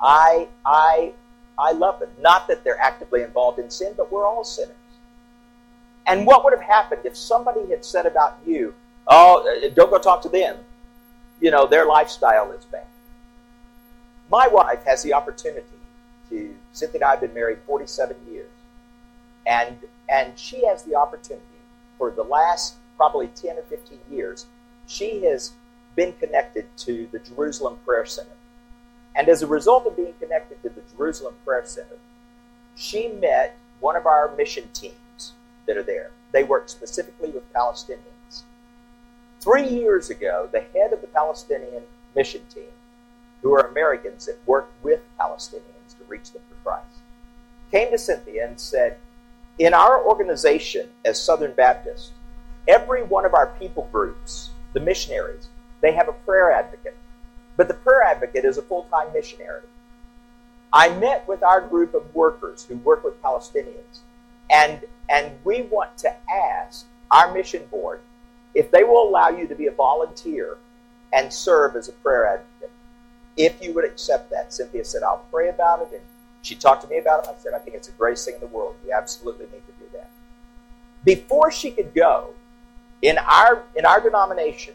I, 0.00 0.48
I, 0.64 1.12
I 1.58 1.72
love 1.72 2.00
them. 2.00 2.10
Not 2.20 2.48
that 2.48 2.64
they're 2.64 2.80
actively 2.80 3.22
involved 3.22 3.58
in 3.58 3.70
sin, 3.70 3.94
but 3.96 4.12
we're 4.12 4.26
all 4.26 4.44
sinners. 4.44 4.74
And 6.06 6.26
what 6.26 6.44
would 6.44 6.52
have 6.52 6.62
happened 6.62 7.02
if 7.04 7.16
somebody 7.16 7.68
had 7.70 7.84
said 7.84 8.06
about 8.06 8.38
you, 8.46 8.74
oh, 9.08 9.46
uh, 9.64 9.68
don't 9.74 9.90
go 9.90 9.98
talk 9.98 10.22
to 10.22 10.28
them? 10.28 10.58
You 11.40 11.50
know, 11.50 11.66
their 11.66 11.86
lifestyle 11.86 12.52
is 12.52 12.64
bad. 12.66 12.86
My 14.30 14.46
wife 14.48 14.84
has 14.84 15.02
the 15.02 15.12
opportunity 15.14 15.66
to, 16.30 16.54
Cynthia 16.72 17.00
and 17.00 17.04
I 17.04 17.10
have 17.10 17.20
been 17.20 17.34
married 17.34 17.58
47 17.66 18.16
years, 18.30 18.50
and, 19.46 19.76
and 20.08 20.38
she 20.38 20.66
has 20.66 20.82
the 20.82 20.94
opportunity 20.94 21.44
for 21.98 22.10
the 22.10 22.22
last 22.22 22.76
probably 22.96 23.28
10 23.28 23.58
or 23.58 23.62
15 23.62 23.98
years, 24.10 24.46
she 24.86 25.24
has 25.24 25.52
been 25.94 26.12
connected 26.14 26.66
to 26.78 27.08
the 27.12 27.18
Jerusalem 27.18 27.78
Prayer 27.84 28.06
Center. 28.06 28.30
And 29.16 29.28
as 29.28 29.42
a 29.42 29.46
result 29.46 29.86
of 29.86 29.96
being 29.96 30.14
connected 30.20 30.62
to 30.62 30.68
the 30.68 30.82
Jerusalem 30.94 31.34
Prayer 31.44 31.64
Center, 31.64 31.96
she 32.76 33.08
met 33.08 33.56
one 33.80 33.96
of 33.96 34.06
our 34.06 34.34
mission 34.36 34.68
teams 34.74 35.32
that 35.66 35.76
are 35.76 35.82
there. 35.82 36.10
They 36.32 36.44
work 36.44 36.68
specifically 36.68 37.30
with 37.30 37.50
Palestinians. 37.52 38.42
Three 39.40 39.66
years 39.66 40.10
ago, 40.10 40.48
the 40.52 40.60
head 40.74 40.92
of 40.92 41.00
the 41.00 41.06
Palestinian 41.06 41.82
mission 42.14 42.42
team 42.52 42.68
who 43.42 43.54
are 43.54 43.68
Americans 43.68 44.26
that 44.26 44.36
work 44.46 44.70
with 44.82 45.00
Palestinians 45.18 45.96
to 45.98 46.04
reach 46.08 46.32
them 46.32 46.42
for 46.48 46.56
Christ, 46.68 46.98
came 47.70 47.90
to 47.90 47.98
Cynthia 47.98 48.46
and 48.48 48.58
said, 48.60 48.98
In 49.58 49.72
our 49.72 50.02
organization 50.02 50.88
as 51.04 51.22
Southern 51.22 51.52
Baptists, 51.52 52.10
every 52.66 53.02
one 53.02 53.24
of 53.24 53.34
our 53.34 53.46
people 53.58 53.88
groups, 53.92 54.50
the 54.72 54.80
missionaries, 54.80 55.48
they 55.80 55.92
have 55.92 56.08
a 56.08 56.12
prayer 56.12 56.50
advocate. 56.50 56.96
But 57.56 57.68
the 57.68 57.74
prayer 57.74 58.02
advocate 58.02 58.44
is 58.44 58.58
a 58.58 58.62
full 58.62 58.84
time 58.84 59.12
missionary. 59.12 59.62
I 60.72 60.90
met 60.90 61.26
with 61.26 61.42
our 61.42 61.60
group 61.60 61.94
of 61.94 62.14
workers 62.14 62.64
who 62.64 62.76
work 62.76 63.02
with 63.02 63.22
Palestinians, 63.22 64.00
and, 64.50 64.84
and 65.08 65.32
we 65.44 65.62
want 65.62 65.96
to 65.98 66.14
ask 66.30 66.86
our 67.10 67.32
mission 67.32 67.64
board 67.70 68.00
if 68.54 68.70
they 68.70 68.84
will 68.84 69.08
allow 69.08 69.28
you 69.28 69.46
to 69.46 69.54
be 69.54 69.66
a 69.66 69.72
volunteer 69.72 70.58
and 71.12 71.32
serve 71.32 71.76
as 71.76 71.88
a 71.88 71.92
prayer 71.92 72.26
advocate 72.26 72.70
if 73.36 73.62
you 73.62 73.72
would 73.74 73.84
accept 73.84 74.30
that. 74.30 74.52
Cynthia 74.52 74.84
said, 74.84 75.02
I'll 75.02 75.24
pray 75.30 75.48
about 75.48 75.82
it. 75.82 75.88
And 75.92 76.02
she 76.42 76.54
talked 76.54 76.82
to 76.82 76.88
me 76.88 76.98
about 76.98 77.24
it. 77.24 77.30
I 77.30 77.38
said, 77.38 77.54
I 77.54 77.58
think 77.58 77.76
it's 77.76 77.88
the 77.88 77.94
greatest 77.94 78.24
thing 78.24 78.34
in 78.34 78.40
the 78.40 78.46
world. 78.46 78.76
You 78.84 78.92
absolutely 78.92 79.46
need 79.46 79.66
to 79.66 79.72
do 79.78 79.86
that. 79.92 80.10
Before 81.04 81.50
she 81.50 81.70
could 81.70 81.94
go, 81.94 82.30
in 83.02 83.18
our, 83.18 83.62
in 83.76 83.84
our 83.84 84.00
denomination, 84.00 84.74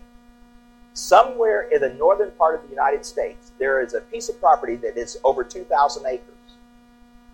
somewhere 0.94 1.70
in 1.70 1.82
the 1.82 1.94
northern 1.94 2.32
part 2.32 2.56
of 2.56 2.64
the 2.64 2.70
United 2.70 3.06
States, 3.06 3.52
there 3.60 3.82
is 3.82 3.94
a 3.94 4.02
piece 4.02 4.30
of 4.30 4.40
property 4.40 4.76
that 4.78 4.98
is 4.98 5.18
over 5.24 5.44
2,000 5.44 6.06
acres. 6.06 6.28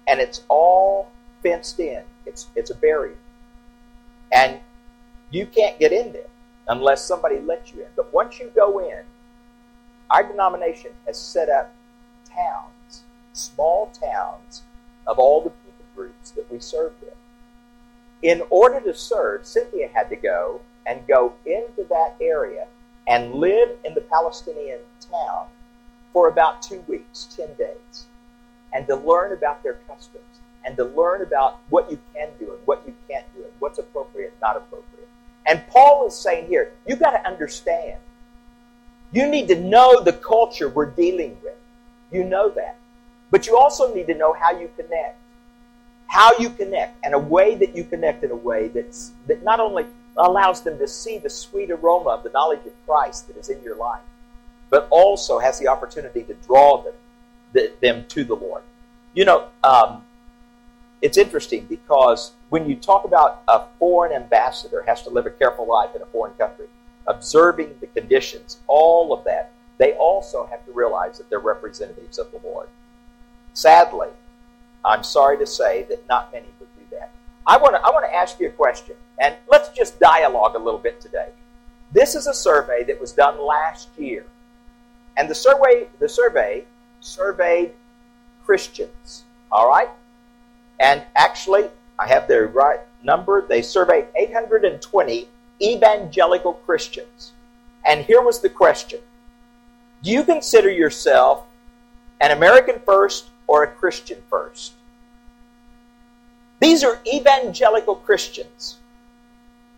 And 0.08 0.20
it's 0.20 0.44
all 0.48 1.12
fenced 1.44 1.80
in. 1.80 2.04
It's, 2.26 2.48
it's 2.56 2.70
a 2.70 2.76
barrier. 2.76 3.18
And 4.32 4.60
you 5.32 5.46
can't 5.46 5.80
get 5.80 5.92
in 5.92 6.14
there 6.14 6.30
unless 6.68 7.04
somebody 7.04 7.40
lets 7.40 7.74
you 7.74 7.82
in. 7.82 7.88
But 7.96 8.14
once 8.14 8.40
you 8.40 8.52
go 8.56 8.80
in, 8.80 9.04
our 10.10 10.24
denomination 10.24 10.92
has 11.06 11.20
set 11.20 11.50
up 11.50 11.74
towns, 12.26 13.04
small 13.34 13.88
towns, 13.88 14.64
of 15.06 15.20
all 15.20 15.42
the 15.42 15.50
people 15.50 15.86
groups 15.96 16.32
that 16.32 16.52
we 16.52 16.60
serve 16.60 16.94
with. 17.02 17.16
In 18.22 18.44
order 18.50 18.80
to 18.82 18.94
serve, 18.94 19.46
Cynthia 19.46 19.90
had 19.94 20.10
to 20.10 20.16
go 20.16 20.62
and 20.86 21.08
go 21.08 21.34
into 21.46 21.86
that 21.90 22.16
area 22.20 22.68
and 23.08 23.34
live 23.36 23.70
in 23.86 23.94
the 23.94 24.02
Palestinian 24.02 24.80
town 25.00 25.48
for 26.14 26.28
about 26.28 26.62
two 26.62 26.82
weeks, 26.88 27.28
10 27.36 27.54
days, 27.56 28.06
and 28.74 28.86
to 28.88 28.96
learn 28.96 29.34
about 29.34 29.64
their 29.64 29.80
customs 29.88 30.24
and 30.66 30.76
to 30.76 30.84
learn 30.84 31.22
about 31.22 31.60
what 31.70 31.90
you 31.90 31.98
can 32.14 32.30
do 32.40 32.52
and 32.54 32.60
what 32.66 32.84
you 32.86 32.94
can't 33.10 33.26
do 33.36 33.44
and 33.44 33.52
what's 33.60 33.80
appropriate 33.80 34.34
not 34.42 34.58
appropriate. 34.58 35.08
And 35.46 35.66
Paul 35.68 36.06
is 36.08 36.16
saying 36.16 36.48
here, 36.48 36.74
you've 36.86 37.00
got 37.00 37.12
to 37.12 37.26
understand 37.26 38.00
you 39.12 39.30
need 39.30 39.48
to 39.48 39.56
know 39.56 40.02
the 40.02 40.14
culture 40.14 40.70
we're 40.70 40.92
dealing 40.92 41.38
with. 41.44 41.56
You 42.12 42.24
know 42.24 42.50
that. 42.50 42.78
But 43.32 43.48
you 43.48 43.58
also 43.58 43.94
need 43.94 44.08
to 44.08 44.14
know 44.14 44.34
how 44.34 44.52
you 44.52 44.70
connect. 44.76 45.18
How 46.08 46.32
you 46.40 46.50
connect, 46.50 46.98
and 47.04 47.14
a 47.14 47.20
way 47.20 47.56
that 47.56 47.76
you 47.76 47.84
connect 47.84 48.24
in 48.24 48.32
a 48.32 48.36
way 48.36 48.70
that's, 48.70 49.12
that 49.28 49.44
not 49.44 49.60
only 49.60 49.86
allows 50.18 50.62
them 50.62 50.78
to 50.80 50.88
see 50.88 51.18
the 51.18 51.30
sweet 51.30 51.72
aroma 51.72 52.10
of 52.10 52.24
the 52.24 52.30
knowledge 52.30 52.66
of 52.66 52.74
Christ 52.86 53.28
that 53.28 53.38
is 53.38 53.50
in 53.50 53.62
your 53.64 53.76
life, 53.76 54.02
but 54.70 54.88
also 54.90 55.40
has 55.40 55.60
the 55.60 55.68
opportunity 55.68 56.24
to 56.24 56.34
draw 56.34 56.82
them, 56.82 56.94
the, 57.54 57.72
them 57.82 58.06
to 58.10 58.24
the 58.24 58.36
Lord. 58.36 58.64
You 59.14 59.26
know, 59.26 59.48
um, 59.64 60.04
it's 61.02 61.18
interesting 61.18 61.66
because 61.66 62.34
when 62.50 62.68
you 62.68 62.76
talk 62.76 63.06
about 63.06 63.44
a 63.48 63.66
foreign 63.80 64.12
ambassador 64.12 64.84
has 64.88 65.04
to 65.04 65.10
live 65.10 65.26
a 65.26 65.32
careful 65.32 65.68
life 65.68 65.96
in 65.96 66.02
a 66.02 66.06
foreign 66.08 66.34
country, 66.34 66.68
observing 67.06 67.76
the 67.80 67.88
conditions, 67.88 68.58
all 68.68 69.14
of 69.14 69.24
that, 69.26 69.52
they 69.78 69.94
also 69.94 70.46
have 70.48 70.66
to 70.66 70.72
realize 70.72 71.18
that 71.18 71.30
they're 71.30 71.40
representatives 71.40 72.18
of 72.18 72.32
the 72.32 72.40
Lord. 72.44 72.68
Sadly, 73.54 74.10
I'm 74.84 75.04
sorry 75.04 75.38
to 75.38 75.46
say 75.46 75.84
that 75.90 76.08
not 76.08 76.32
many 76.32 76.48
would. 76.60 76.68
I 77.48 77.56
want 77.58 77.76
to 77.76 77.82
I 77.82 77.90
want 77.92 78.06
to 78.06 78.14
ask 78.14 78.40
you 78.40 78.48
a 78.48 78.52
question, 78.52 78.96
and 79.20 79.36
let's 79.50 79.70
just 79.70 80.00
dialogue 80.00 80.56
a 80.56 80.60
little 80.60 80.80
bit 80.80 81.00
today. 81.00 81.30
This 81.94 82.14
is 82.14 82.28
a 82.28 82.34
survey 82.34 82.84
that 82.84 83.00
was 83.00 83.14
done 83.14 83.40
last 83.42 83.88
year, 83.98 84.26
and 85.16 85.30
the 85.30 85.36
survey 85.36 85.88
the 86.00 86.10
survey 86.10 86.66
surveyed 87.00 87.72
Christians. 88.46 89.24
All 89.50 89.70
right, 89.70 89.90
and 90.80 91.04
actually, 91.16 91.70
I 91.98 92.08
have 92.08 92.28
the 92.28 92.48
right 92.48 92.82
number. 93.02 93.42
They 93.48 93.62
surveyed 93.62 94.08
820 94.16 95.30
evangelical 95.62 96.54
Christians. 96.54 97.32
And 97.86 98.04
here 98.04 98.22
was 98.22 98.42
the 98.42 98.50
question 98.50 99.00
Do 100.04 100.12
you 100.12 100.24
consider 100.24 100.70
yourself 100.70 101.46
an 102.20 102.32
American 102.32 102.82
first 102.86 103.30
or 103.48 103.64
a 103.64 103.68
Christian 103.68 104.22
first? 104.30 104.74
These 106.60 106.84
are 106.84 107.00
evangelical 107.06 107.96
Christians. 107.96 108.78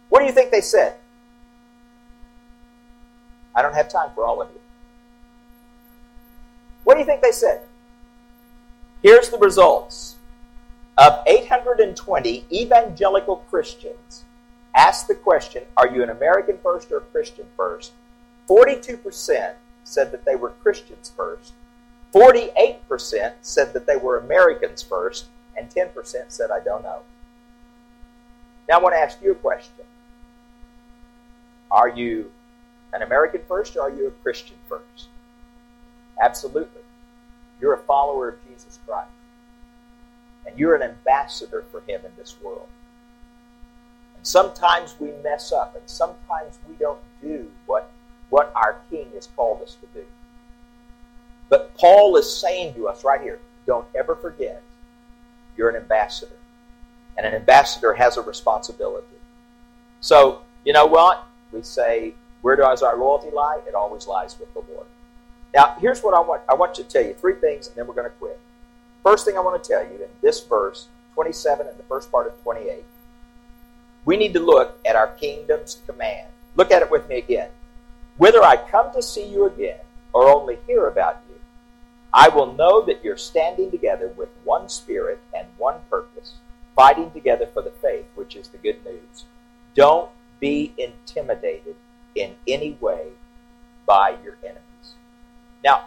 What 0.10 0.20
do 0.20 0.26
you 0.26 0.32
think 0.32 0.52
they 0.52 0.62
said? 0.62 0.96
I 3.56 3.62
don't 3.62 3.74
have 3.74 3.90
time 3.90 4.10
for 4.16 4.26
all 4.26 4.42
of 4.42 4.50
you. 4.50 4.60
What 6.84 6.96
do 6.96 7.02
you 7.02 7.06
think 7.06 7.22
they 7.22 7.32
said? 7.32 7.62
Here's 9.02 9.30
the 9.30 9.38
results. 9.38 10.16
Of 10.98 11.24
820 11.28 12.46
evangelical 12.52 13.38
Christians, 13.50 14.26
asked 14.76 15.08
the 15.08 15.16
question, 15.16 15.64
Are 15.78 15.88
you 15.88 16.04
an 16.04 16.10
American 16.10 16.58
first 16.62 16.92
or 16.92 16.98
a 16.98 17.02
Christian 17.02 17.46
first? 17.56 17.94
42% 18.50 19.54
said 19.84 20.12
that 20.12 20.26
they 20.26 20.36
were 20.36 20.50
Christians 20.62 21.12
first. 21.16 21.54
48% 22.14 23.34
said 23.42 23.74
that 23.74 23.86
they 23.86 23.96
were 23.96 24.18
Americans 24.18 24.82
first. 24.82 25.26
And 25.60 25.70
10% 25.70 25.94
said, 26.30 26.52
I 26.52 26.62
don't 26.64 26.84
know. 26.84 27.00
Now 28.70 28.80
I 28.80 28.82
want 28.82 28.96
to 28.96 29.00
ask 29.00 29.22
you 29.22 29.34
a 29.34 29.36
question. 29.36 29.84
Are 31.70 31.90
you 31.90 32.32
an 32.94 33.02
American 33.02 33.42
first 33.46 33.76
or 33.76 33.82
are 33.82 33.90
you 33.90 34.08
a 34.08 34.12
Christian 34.24 34.56
first? 34.70 35.10
Absolutely. 36.22 36.82
You're 37.60 37.74
a 37.74 37.80
follower 37.80 38.30
of 38.30 38.36
Jesus 38.48 38.80
Christ. 38.88 39.10
And 40.48 40.58
you're 40.58 40.76
an 40.76 40.82
ambassador 40.82 41.66
for 41.72 41.82
Him 41.82 42.02
in 42.06 42.12
this 42.18 42.38
world. 42.42 42.68
And 44.16 44.26
sometimes 44.26 44.96
we 44.98 45.12
mess 45.24 45.52
up, 45.52 45.76
and 45.76 45.84
sometimes 45.86 46.58
we 46.68 46.76
don't 46.76 47.00
do 47.22 47.52
what, 47.66 47.92
what 48.30 48.52
our 48.56 48.78
King 48.90 49.08
has 49.14 49.28
called 49.36 49.62
us 49.62 49.76
to 49.82 49.88
do. 50.00 50.06
But 51.50 51.76
Paul 51.76 52.16
is 52.16 52.40
saying 52.40 52.76
to 52.76 52.88
us 52.88 53.04
right 53.04 53.22
here 53.22 53.40
don't 53.66 53.86
ever 53.94 54.16
forget 54.16 54.64
you're 55.60 55.70
an 55.70 55.76
ambassador. 55.76 56.38
And 57.18 57.28
an 57.28 57.36
ambassador 57.36 57.94
has 57.94 58.16
a 58.16 58.22
responsibility. 58.22 59.06
So, 60.00 60.42
you 60.64 60.72
know 60.72 60.86
what? 60.86 61.28
We 61.52 61.62
say, 61.64 62.14
where 62.42 62.56
does 62.56 62.82
our 62.82 62.96
loyalty 62.96 63.30
lie? 63.30 63.60
It 63.68 63.76
always 63.76 64.08
lies 64.08 64.40
with 64.40 64.54
the 64.54 64.62
Lord. 64.74 64.88
Now, 65.54 65.76
here's 65.82 66.00
what 66.02 66.14
I 66.14 66.22
want. 66.22 66.44
I 66.48 66.54
want 66.54 66.78
you 66.78 66.86
to 66.86 66.90
tell 66.90 67.04
you 67.04 67.14
three 67.14 67.34
things, 67.36 67.68
and 67.68 67.76
then 67.76 67.88
we're 67.88 67.94
going 67.94 68.10
to 68.10 68.16
quit. 68.16 68.40
First 69.04 69.26
thing 69.26 69.36
I 69.36 69.42
want 69.42 69.62
to 69.62 69.70
tell 69.70 69.84
you 69.84 70.02
in 70.02 70.10
this 70.22 70.42
verse, 70.42 70.88
27 71.16 71.68
and 71.68 71.78
the 71.78 71.84
first 71.84 72.10
part 72.10 72.28
of 72.28 72.42
28, 72.42 72.86
we 74.06 74.16
need 74.16 74.34
to 74.34 74.40
look 74.40 74.80
at 74.86 74.96
our 74.96 75.08
kingdom's 75.08 75.82
command. 75.86 76.30
Look 76.56 76.72
at 76.72 76.82
it 76.82 76.90
with 76.90 77.10
me 77.10 77.18
again. 77.18 77.50
Whether 78.18 78.42
I 78.42 78.56
come 78.56 78.94
to 78.94 79.02
see 79.02 79.28
you 79.28 79.46
again 79.46 79.80
or 80.14 80.30
only 80.30 80.58
hear 80.68 80.88
about 80.88 81.22
you, 81.28 81.29
I 82.14 82.30
will 82.30 82.54
know 82.54 82.82
that 82.86 83.04
you're 83.04 83.18
standing 83.18 83.70
together 83.70 84.08
with 84.18 84.30
one 84.44 84.68
spirit 84.68 85.20
and 85.38 85.48
one 85.58 85.82
purpose, 85.90 86.34
fighting 86.76 87.12
together 87.12 87.48
for 87.54 87.62
the 87.62 87.72
faith, 87.72 88.06
which 88.16 88.36
is 88.36 88.48
the 88.48 88.58
good 88.58 88.84
news. 88.84 89.26
Don't 89.76 90.10
be 90.40 90.74
intimidated 90.78 91.76
in 92.16 92.36
any 92.48 92.78
way 92.82 93.10
by 93.86 94.16
your 94.24 94.38
enemies. 94.44 94.96
Now, 95.64 95.86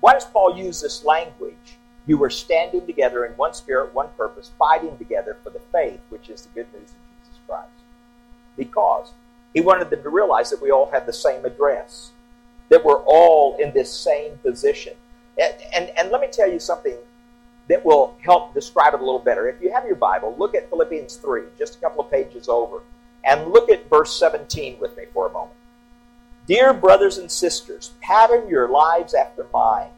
why 0.00 0.12
does 0.12 0.24
Paul 0.24 0.56
use 0.56 0.80
this 0.80 1.04
language? 1.04 1.78
You 2.06 2.16
were 2.16 2.30
standing 2.30 2.86
together 2.86 3.24
in 3.26 3.32
one 3.32 3.52
spirit, 3.54 3.92
one 3.92 4.08
purpose, 4.16 4.52
fighting 4.58 4.96
together 4.96 5.36
for 5.42 5.50
the 5.50 5.60
faith, 5.72 6.00
which 6.10 6.28
is 6.28 6.42
the 6.42 6.48
good 6.54 6.72
news 6.72 6.90
of 6.90 7.24
Jesus 7.24 7.40
Christ. 7.46 7.68
Because 8.56 9.12
he 9.52 9.60
wanted 9.60 9.90
them 9.90 10.02
to 10.02 10.08
realize 10.08 10.50
that 10.50 10.62
we 10.62 10.70
all 10.70 10.90
have 10.90 11.06
the 11.06 11.12
same 11.12 11.44
address, 11.44 12.12
that 12.68 12.84
we're 12.84 13.02
all 13.04 13.56
in 13.58 13.72
this 13.72 13.92
same 13.92 14.38
position. 14.38 14.94
And, 15.38 15.90
and, 15.96 16.10
let 16.10 16.20
me 16.20 16.26
tell 16.32 16.50
you 16.50 16.58
something 16.58 16.96
that 17.68 17.84
will 17.84 18.16
help 18.24 18.54
describe 18.54 18.94
it 18.94 19.00
a 19.00 19.04
little 19.04 19.20
better. 19.20 19.48
If 19.48 19.62
you 19.62 19.72
have 19.72 19.86
your 19.86 19.94
Bible, 19.94 20.34
look 20.36 20.54
at 20.54 20.68
Philippians 20.68 21.16
3, 21.16 21.42
just 21.56 21.76
a 21.76 21.78
couple 21.78 22.04
of 22.04 22.10
pages 22.10 22.48
over, 22.48 22.82
and 23.24 23.52
look 23.52 23.70
at 23.70 23.88
verse 23.88 24.18
17 24.18 24.78
with 24.80 24.96
me 24.96 25.04
for 25.12 25.28
a 25.28 25.32
moment. 25.32 25.54
Dear 26.46 26.72
brothers 26.72 27.18
and 27.18 27.30
sisters, 27.30 27.92
pattern 28.00 28.48
your 28.48 28.68
lives 28.68 29.14
after 29.14 29.46
mine. 29.52 29.90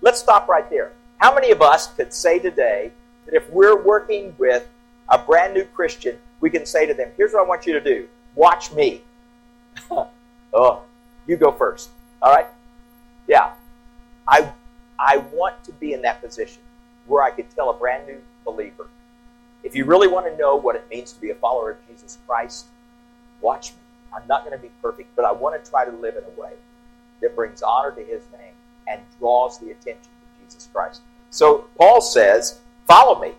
Let's 0.00 0.20
stop 0.20 0.48
right 0.48 0.68
there. 0.68 0.92
How 1.18 1.32
many 1.32 1.52
of 1.52 1.62
us 1.62 1.94
could 1.94 2.12
say 2.12 2.40
today 2.40 2.90
that 3.26 3.34
if 3.34 3.48
we're 3.50 3.80
working 3.80 4.34
with 4.36 4.68
a 5.08 5.16
brand 5.16 5.54
new 5.54 5.64
Christian, 5.64 6.18
we 6.40 6.50
can 6.50 6.66
say 6.66 6.86
to 6.86 6.92
them, 6.92 7.10
Here's 7.16 7.32
what 7.32 7.44
I 7.44 7.48
want 7.48 7.66
you 7.66 7.72
to 7.74 7.80
do 7.80 8.08
watch 8.34 8.72
me. 8.72 9.02
oh, 10.52 10.82
you 11.26 11.36
go 11.36 11.52
first. 11.52 11.90
All 12.20 12.32
right? 12.32 12.46
Yeah. 13.28 13.52
I, 14.26 14.52
I 14.98 15.18
want 15.32 15.62
to 15.64 15.72
be 15.72 15.92
in 15.92 16.02
that 16.02 16.22
position 16.22 16.62
where 17.06 17.22
I 17.22 17.30
could 17.30 17.50
tell 17.50 17.70
a 17.70 17.74
brand 17.74 18.06
new 18.06 18.20
believer, 18.44 18.88
if 19.62 19.76
you 19.76 19.84
really 19.84 20.08
want 20.08 20.26
to 20.26 20.36
know 20.36 20.56
what 20.56 20.76
it 20.76 20.88
means 20.90 21.12
to 21.12 21.20
be 21.20 21.30
a 21.30 21.34
follower 21.34 21.72
of 21.72 21.76
Jesus 21.88 22.18
Christ, 22.26 22.66
watch 23.40 23.70
me. 23.70 23.78
I'm 24.14 24.26
not 24.28 24.44
going 24.44 24.56
to 24.56 24.62
be 24.62 24.70
perfect, 24.80 25.14
but 25.16 25.24
I 25.24 25.32
want 25.32 25.62
to 25.62 25.70
try 25.70 25.84
to 25.84 25.92
live 25.92 26.16
in 26.16 26.24
a 26.24 26.40
way 26.40 26.52
that 27.20 27.34
brings 27.34 27.62
honor 27.62 27.92
to 27.92 28.02
his 28.02 28.22
name 28.32 28.54
and 28.86 29.00
draws 29.18 29.58
the 29.58 29.70
attention 29.70 30.02
to 30.02 30.44
Jesus 30.44 30.68
Christ. 30.72 31.00
So 31.30 31.68
Paul 31.78 32.00
says, 32.00 32.60
Follow 32.86 33.20
me. 33.20 33.32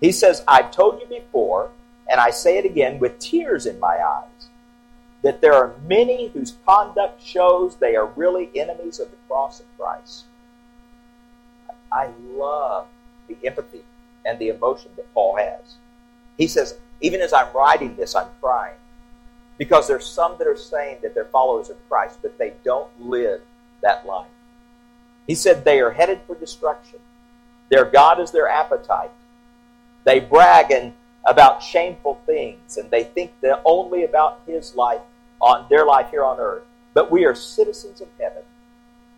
He 0.00 0.12
says, 0.12 0.44
I've 0.48 0.70
told 0.72 1.00
you 1.00 1.06
before, 1.06 1.70
and 2.10 2.20
I 2.20 2.30
say 2.30 2.58
it 2.58 2.64
again 2.64 2.98
with 2.98 3.18
tears 3.18 3.66
in 3.66 3.78
my 3.78 3.96
eyes, 4.04 4.48
that 5.22 5.40
there 5.40 5.54
are 5.54 5.74
many 5.86 6.28
whose 6.28 6.54
conduct 6.66 7.24
shows 7.24 7.76
they 7.76 7.94
are 7.94 8.06
really 8.16 8.50
enemies 8.56 8.98
of 8.98 9.10
the 9.10 9.16
cross 9.28 9.60
of 9.60 9.66
Christ. 9.78 10.24
I 11.92 12.10
love 12.34 12.86
the 13.28 13.36
empathy 13.44 13.82
and 14.24 14.38
the 14.38 14.48
emotion 14.48 14.90
that 14.96 15.12
Paul 15.14 15.36
has. 15.36 15.76
He 16.38 16.46
says, 16.46 16.78
even 17.00 17.20
as 17.20 17.32
I'm 17.32 17.52
writing 17.54 17.96
this, 17.96 18.14
I'm 18.14 18.28
crying 18.40 18.76
because 19.58 19.86
there's 19.86 20.06
some 20.06 20.36
that 20.38 20.46
are 20.46 20.56
saying 20.56 20.98
that 21.02 21.14
they're 21.14 21.24
followers 21.26 21.70
of 21.70 21.76
Christ, 21.88 22.18
but 22.22 22.38
they 22.38 22.54
don't 22.64 22.88
live 22.98 23.42
that 23.82 24.06
life. 24.06 24.26
He 25.26 25.34
said 25.34 25.64
they 25.64 25.80
are 25.80 25.90
headed 25.90 26.20
for 26.26 26.34
destruction. 26.34 26.98
Their 27.68 27.84
God 27.84 28.20
is 28.20 28.30
their 28.30 28.48
appetite. 28.48 29.10
They 30.04 30.20
brag 30.20 30.70
and 30.70 30.94
about 31.24 31.62
shameful 31.62 32.20
things, 32.26 32.76
and 32.76 32.90
they 32.90 33.04
think 33.04 33.32
they're 33.40 33.62
only 33.64 34.04
about 34.04 34.40
his 34.46 34.74
life 34.74 35.00
on 35.40 35.66
their 35.68 35.84
life 35.86 36.10
here 36.10 36.24
on 36.24 36.40
earth. 36.40 36.64
But 36.94 37.10
we 37.10 37.24
are 37.24 37.34
citizens 37.34 38.00
of 38.00 38.08
heaven, 38.20 38.42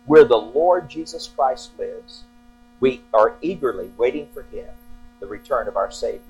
where 0.05 0.25
the 0.25 0.37
Lord 0.37 0.89
Jesus 0.89 1.27
Christ 1.27 1.71
lives. 1.79 2.23
We 2.79 3.01
are 3.13 3.35
eagerly 3.41 3.91
waiting 3.97 4.27
for 4.33 4.43
him, 4.43 4.67
the 5.19 5.27
return 5.27 5.67
of 5.67 5.77
our 5.77 5.91
Savior. 5.91 6.21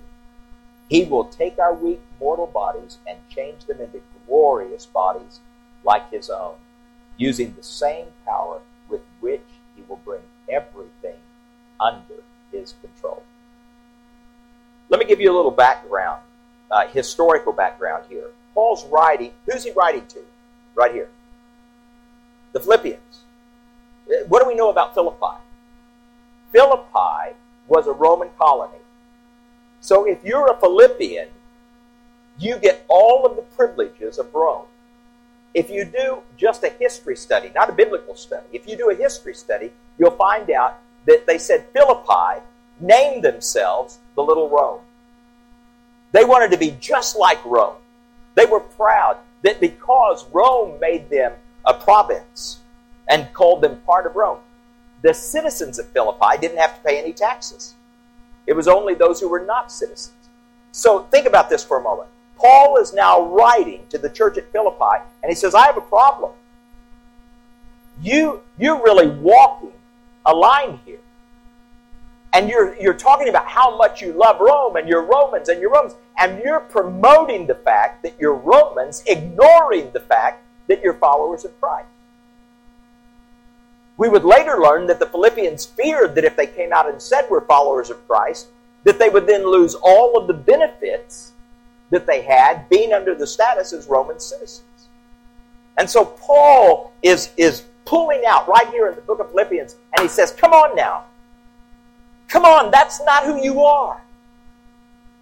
He 0.89 1.03
will 1.03 1.25
take 1.25 1.57
our 1.57 1.73
weak 1.73 2.01
mortal 2.19 2.47
bodies 2.47 2.99
and 3.07 3.17
change 3.29 3.65
them 3.65 3.81
into 3.81 4.01
glorious 4.27 4.85
bodies 4.85 5.39
like 5.83 6.11
his 6.11 6.29
own, 6.29 6.55
using 7.17 7.53
the 7.55 7.63
same 7.63 8.07
power 8.25 8.59
with 8.89 9.01
which 9.19 9.45
he 9.75 9.83
will 9.87 9.99
bring 10.05 10.21
everything 10.49 11.17
under 11.79 12.15
his 12.51 12.75
control. 12.81 13.23
Let 14.89 14.99
me 14.99 15.05
give 15.05 15.19
you 15.19 15.31
a 15.31 15.35
little 15.35 15.51
background, 15.51 16.21
uh, 16.69 16.87
historical 16.87 17.53
background 17.53 18.05
here. 18.07 18.27
Paul's 18.53 18.85
writing, 18.85 19.31
who's 19.45 19.63
he 19.63 19.71
writing 19.71 20.05
to? 20.07 20.19
Right 20.75 20.93
here. 20.93 21.09
The 22.53 22.59
Philippians. 22.59 23.23
What 24.27 24.43
do 24.43 24.47
we 24.47 24.55
know 24.55 24.69
about 24.69 24.93
Philippi? 24.93 25.41
Philippi 26.55 27.35
was 27.67 27.85
a 27.85 27.91
Roman 27.91 28.29
colony. 28.39 28.79
So 29.81 30.07
if 30.07 30.23
you're 30.23 30.49
a 30.49 30.57
Philippian, 30.57 31.27
you 32.39 32.57
get 32.59 32.85
all 32.87 33.25
of 33.25 33.35
the 33.35 33.41
privileges 33.41 34.17
of 34.17 34.33
Rome. 34.33 34.63
If 35.53 35.69
you 35.69 35.83
do 35.83 36.19
just 36.37 36.63
a 36.63 36.69
history 36.69 37.17
study, 37.17 37.51
not 37.53 37.69
a 37.69 37.73
biblical 37.73 38.15
study, 38.15 38.47
if 38.53 38.69
you 38.69 38.77
do 38.77 38.89
a 38.89 38.95
history 38.95 39.33
study, 39.33 39.73
you'll 39.99 40.11
find 40.11 40.49
out 40.49 40.79
that 41.05 41.27
they 41.27 41.37
said 41.37 41.65
Philippi 41.73 42.41
named 42.79 43.25
themselves 43.25 43.99
the 44.15 44.23
Little 44.23 44.49
Rome. 44.49 44.79
They 46.13 46.23
wanted 46.23 46.51
to 46.51 46.57
be 46.57 46.77
just 46.79 47.17
like 47.17 47.43
Rome. 47.43 47.75
They 48.35 48.45
were 48.45 48.61
proud 48.61 49.17
that 49.41 49.59
because 49.59 50.25
Rome 50.31 50.79
made 50.79 51.09
them 51.09 51.33
a 51.65 51.73
province 51.73 52.61
and 53.09 53.33
called 53.33 53.61
them 53.61 53.81
part 53.85 54.05
of 54.05 54.15
Rome, 54.15 54.39
the 55.05 55.13
citizens 55.13 55.77
of 55.77 55.85
Philippi 55.89 56.39
didn't 56.41 56.57
have 56.57 56.75
to 56.75 56.81
pay 56.81 56.99
any 56.99 57.13
taxes. 57.13 57.75
It 58.47 58.53
was 58.53 58.67
only 58.67 58.95
those 58.95 59.19
who 59.19 59.29
were 59.29 59.45
not 59.45 59.71
citizens. 59.71 60.15
So 60.71 61.03
think 61.11 61.27
about 61.27 61.47
this 61.47 61.63
for 61.63 61.79
a 61.79 61.83
moment. 61.83 62.09
Paul 62.37 62.77
is 62.77 62.91
now 62.91 63.21
writing 63.21 63.83
to 63.89 63.99
the 63.99 64.09
church 64.09 64.39
at 64.39 64.51
Philippi, 64.51 65.03
and 65.21 65.29
he 65.29 65.35
says, 65.35 65.53
I 65.53 65.67
have 65.67 65.77
a 65.77 65.81
problem. 65.81 66.31
You, 68.01 68.41
you're 68.57 68.81
really 68.83 69.07
walking 69.07 69.73
a 70.25 70.33
line 70.33 70.79
here. 70.85 70.99
And 72.33 72.49
you're, 72.49 72.75
you're 72.81 72.95
talking 72.95 73.29
about 73.29 73.45
how 73.45 73.77
much 73.77 74.01
you 74.01 74.11
love 74.11 74.39
Rome, 74.39 74.75
and 74.75 74.89
you're 74.89 75.03
Romans, 75.03 75.49
and 75.49 75.61
you're 75.61 75.71
Romans, 75.71 75.93
and 76.17 76.41
you're 76.43 76.61
promoting 76.61 77.45
the 77.45 77.55
fact 77.55 78.01
that 78.01 78.15
you're 78.19 78.33
Romans, 78.33 79.03
ignoring 79.05 79.91
the 79.91 79.99
fact 79.99 80.43
that 80.67 80.81
you're 80.81 80.95
followers 80.95 81.45
of 81.45 81.61
Christ. 81.61 81.89
We 83.97 84.09
would 84.09 84.25
later 84.25 84.59
learn 84.59 84.87
that 84.87 84.99
the 84.99 85.05
Philippians 85.05 85.65
feared 85.65 86.15
that 86.15 86.25
if 86.25 86.35
they 86.35 86.47
came 86.47 86.73
out 86.73 86.89
and 86.89 87.01
said 87.01 87.27
we're 87.29 87.45
followers 87.45 87.89
of 87.89 88.05
Christ, 88.07 88.47
that 88.83 88.99
they 88.99 89.09
would 89.09 89.25
then 89.25 89.49
lose 89.49 89.75
all 89.75 90.17
of 90.17 90.27
the 90.27 90.33
benefits 90.33 91.31
that 91.91 92.05
they 92.05 92.21
had 92.21 92.67
being 92.69 92.93
under 92.93 93.15
the 93.15 93.27
status 93.27 93.73
as 93.73 93.87
Roman 93.87 94.19
citizens. 94.19 94.89
And 95.77 95.89
so 95.89 96.05
Paul 96.05 96.93
is, 97.03 97.31
is 97.37 97.63
pulling 97.85 98.23
out 98.27 98.47
right 98.47 98.67
here 98.69 98.87
in 98.87 98.95
the 98.95 99.01
book 99.01 99.19
of 99.19 99.29
Philippians, 99.29 99.75
and 99.93 100.01
he 100.01 100.07
says, 100.07 100.31
Come 100.31 100.51
on 100.51 100.75
now. 100.75 101.05
Come 102.27 102.43
on, 102.43 102.71
that's 102.71 103.03
not 103.03 103.23
who 103.23 103.41
you 103.43 103.61
are. 103.63 104.01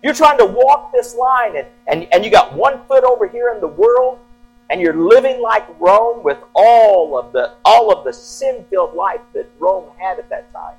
You're 0.01 0.13
trying 0.13 0.37
to 0.37 0.45
walk 0.45 0.91
this 0.91 1.15
line, 1.15 1.57
and, 1.57 1.67
and, 1.87 2.07
and 2.13 2.25
you 2.25 2.31
got 2.31 2.53
one 2.53 2.81
foot 2.87 3.03
over 3.03 3.27
here 3.27 3.51
in 3.53 3.61
the 3.61 3.67
world, 3.67 4.19
and 4.69 4.81
you're 4.81 4.95
living 4.95 5.41
like 5.41 5.65
Rome 5.79 6.23
with 6.23 6.39
all 6.55 7.17
of 7.19 7.31
the 7.33 7.53
all 7.65 7.91
of 7.91 8.03
the 8.05 8.13
sin-filled 8.13 8.95
life 8.95 9.21
that 9.33 9.49
Rome 9.59 9.89
had 9.99 10.19
at 10.19 10.29
that 10.29 10.51
time. 10.53 10.75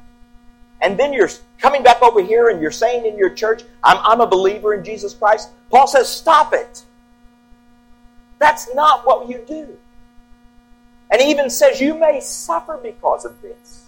and 0.84 0.98
then 0.98 1.14
you're 1.14 1.30
coming 1.58 1.82
back 1.82 2.02
over 2.02 2.22
here 2.22 2.50
and 2.50 2.60
you're 2.60 2.70
saying 2.70 3.06
in 3.06 3.16
your 3.16 3.30
church, 3.30 3.62
I'm, 3.82 3.96
I'm 4.02 4.20
a 4.20 4.26
believer 4.26 4.74
in 4.74 4.84
Jesus 4.84 5.14
Christ. 5.14 5.48
Paul 5.70 5.86
says, 5.86 6.08
stop 6.08 6.52
it. 6.52 6.84
That's 8.38 8.72
not 8.74 9.06
what 9.06 9.26
you 9.28 9.42
do. 9.48 9.78
And 11.10 11.22
he 11.22 11.30
even 11.30 11.48
says, 11.48 11.80
you 11.80 11.98
may 11.98 12.20
suffer 12.20 12.78
because 12.82 13.24
of 13.24 13.40
this. 13.40 13.86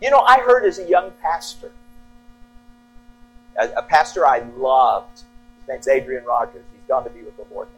You 0.00 0.10
know, 0.10 0.20
I 0.20 0.38
heard 0.38 0.64
as 0.64 0.78
a 0.78 0.88
young 0.88 1.12
pastor, 1.20 1.70
a, 3.60 3.68
a 3.76 3.82
pastor 3.82 4.26
I 4.26 4.38
loved, 4.56 5.18
his 5.58 5.68
name's 5.68 5.88
Adrian 5.88 6.24
Rogers. 6.24 6.64
He's 6.72 6.88
gone 6.88 7.04
to 7.04 7.10
be 7.10 7.22
with 7.22 7.36
the 7.36 7.44
Lord. 7.52 7.68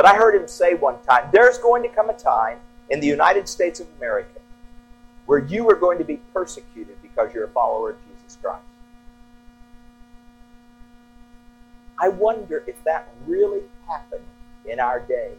But 0.00 0.08
I 0.08 0.16
heard 0.16 0.34
him 0.34 0.48
say 0.48 0.72
one 0.72 0.96
time, 1.02 1.28
there's 1.30 1.58
going 1.58 1.82
to 1.82 1.88
come 1.90 2.08
a 2.08 2.14
time 2.14 2.56
in 2.88 3.00
the 3.00 3.06
United 3.06 3.46
States 3.46 3.80
of 3.80 3.86
America 3.98 4.40
where 5.26 5.40
you 5.40 5.68
are 5.68 5.74
going 5.74 5.98
to 5.98 6.04
be 6.04 6.16
persecuted 6.32 6.96
because 7.02 7.34
you're 7.34 7.44
a 7.44 7.48
follower 7.48 7.90
of 7.90 7.96
Jesus 8.08 8.38
Christ. 8.40 8.62
I 11.98 12.08
wonder 12.08 12.64
if 12.66 12.82
that 12.84 13.12
really 13.26 13.60
happened 13.86 14.24
in 14.64 14.80
our 14.80 15.00
day. 15.00 15.34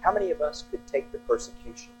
How 0.00 0.12
many 0.12 0.32
of 0.32 0.40
us 0.40 0.64
could 0.72 0.84
take 0.88 1.12
the 1.12 1.18
persecution? 1.18 1.92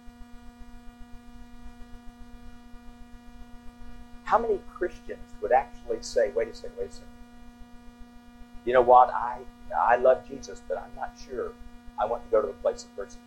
How 4.24 4.36
many 4.36 4.58
Christians 4.68 5.20
would 5.40 5.52
actually 5.52 5.98
say, 6.00 6.32
wait 6.34 6.48
a 6.48 6.54
second, 6.54 6.72
wait 6.76 6.90
a 6.90 6.92
second. 6.92 7.08
You 8.64 8.72
know 8.72 8.82
what? 8.82 9.14
I, 9.14 9.38
I 9.78 9.96
love 9.96 10.26
Jesus, 10.28 10.62
but 10.68 10.78
I'm 10.78 10.94
not 10.96 11.12
sure 11.28 11.52
I 11.98 12.06
want 12.06 12.24
to 12.24 12.30
go 12.30 12.40
to 12.40 12.46
the 12.46 12.54
place 12.54 12.84
of 12.84 12.96
persecution. 12.96 13.20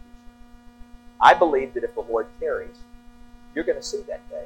I 1.21 1.33
believe 1.33 1.73
that 1.73 1.83
if 1.83 1.95
the 1.95 2.01
Lord 2.01 2.27
tarries, 2.39 2.77
you're 3.55 3.63
going 3.63 3.77
to 3.77 3.83
see 3.83 4.01
that 4.07 4.27
day. 4.29 4.45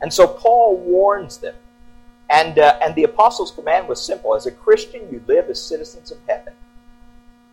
And 0.00 0.12
so 0.12 0.26
Paul 0.26 0.76
warns 0.78 1.38
them. 1.38 1.54
And, 2.30 2.58
uh, 2.58 2.78
and 2.82 2.94
the 2.94 3.04
apostles' 3.04 3.50
command 3.50 3.86
was 3.88 4.04
simple. 4.04 4.34
As 4.34 4.46
a 4.46 4.50
Christian, 4.50 5.08
you 5.10 5.22
live 5.26 5.48
as 5.48 5.62
citizens 5.62 6.10
of 6.10 6.18
heaven. 6.26 6.54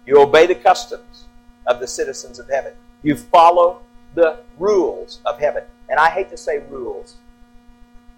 You 0.05 0.21
obey 0.21 0.47
the 0.47 0.55
customs 0.55 1.25
of 1.67 1.79
the 1.79 1.87
citizens 1.87 2.39
of 2.39 2.49
heaven. 2.49 2.73
You 3.03 3.15
follow 3.15 3.81
the 4.15 4.39
rules 4.57 5.19
of 5.25 5.39
heaven. 5.39 5.63
And 5.89 5.99
I 5.99 6.09
hate 6.09 6.29
to 6.29 6.37
say 6.37 6.63
rules 6.69 7.15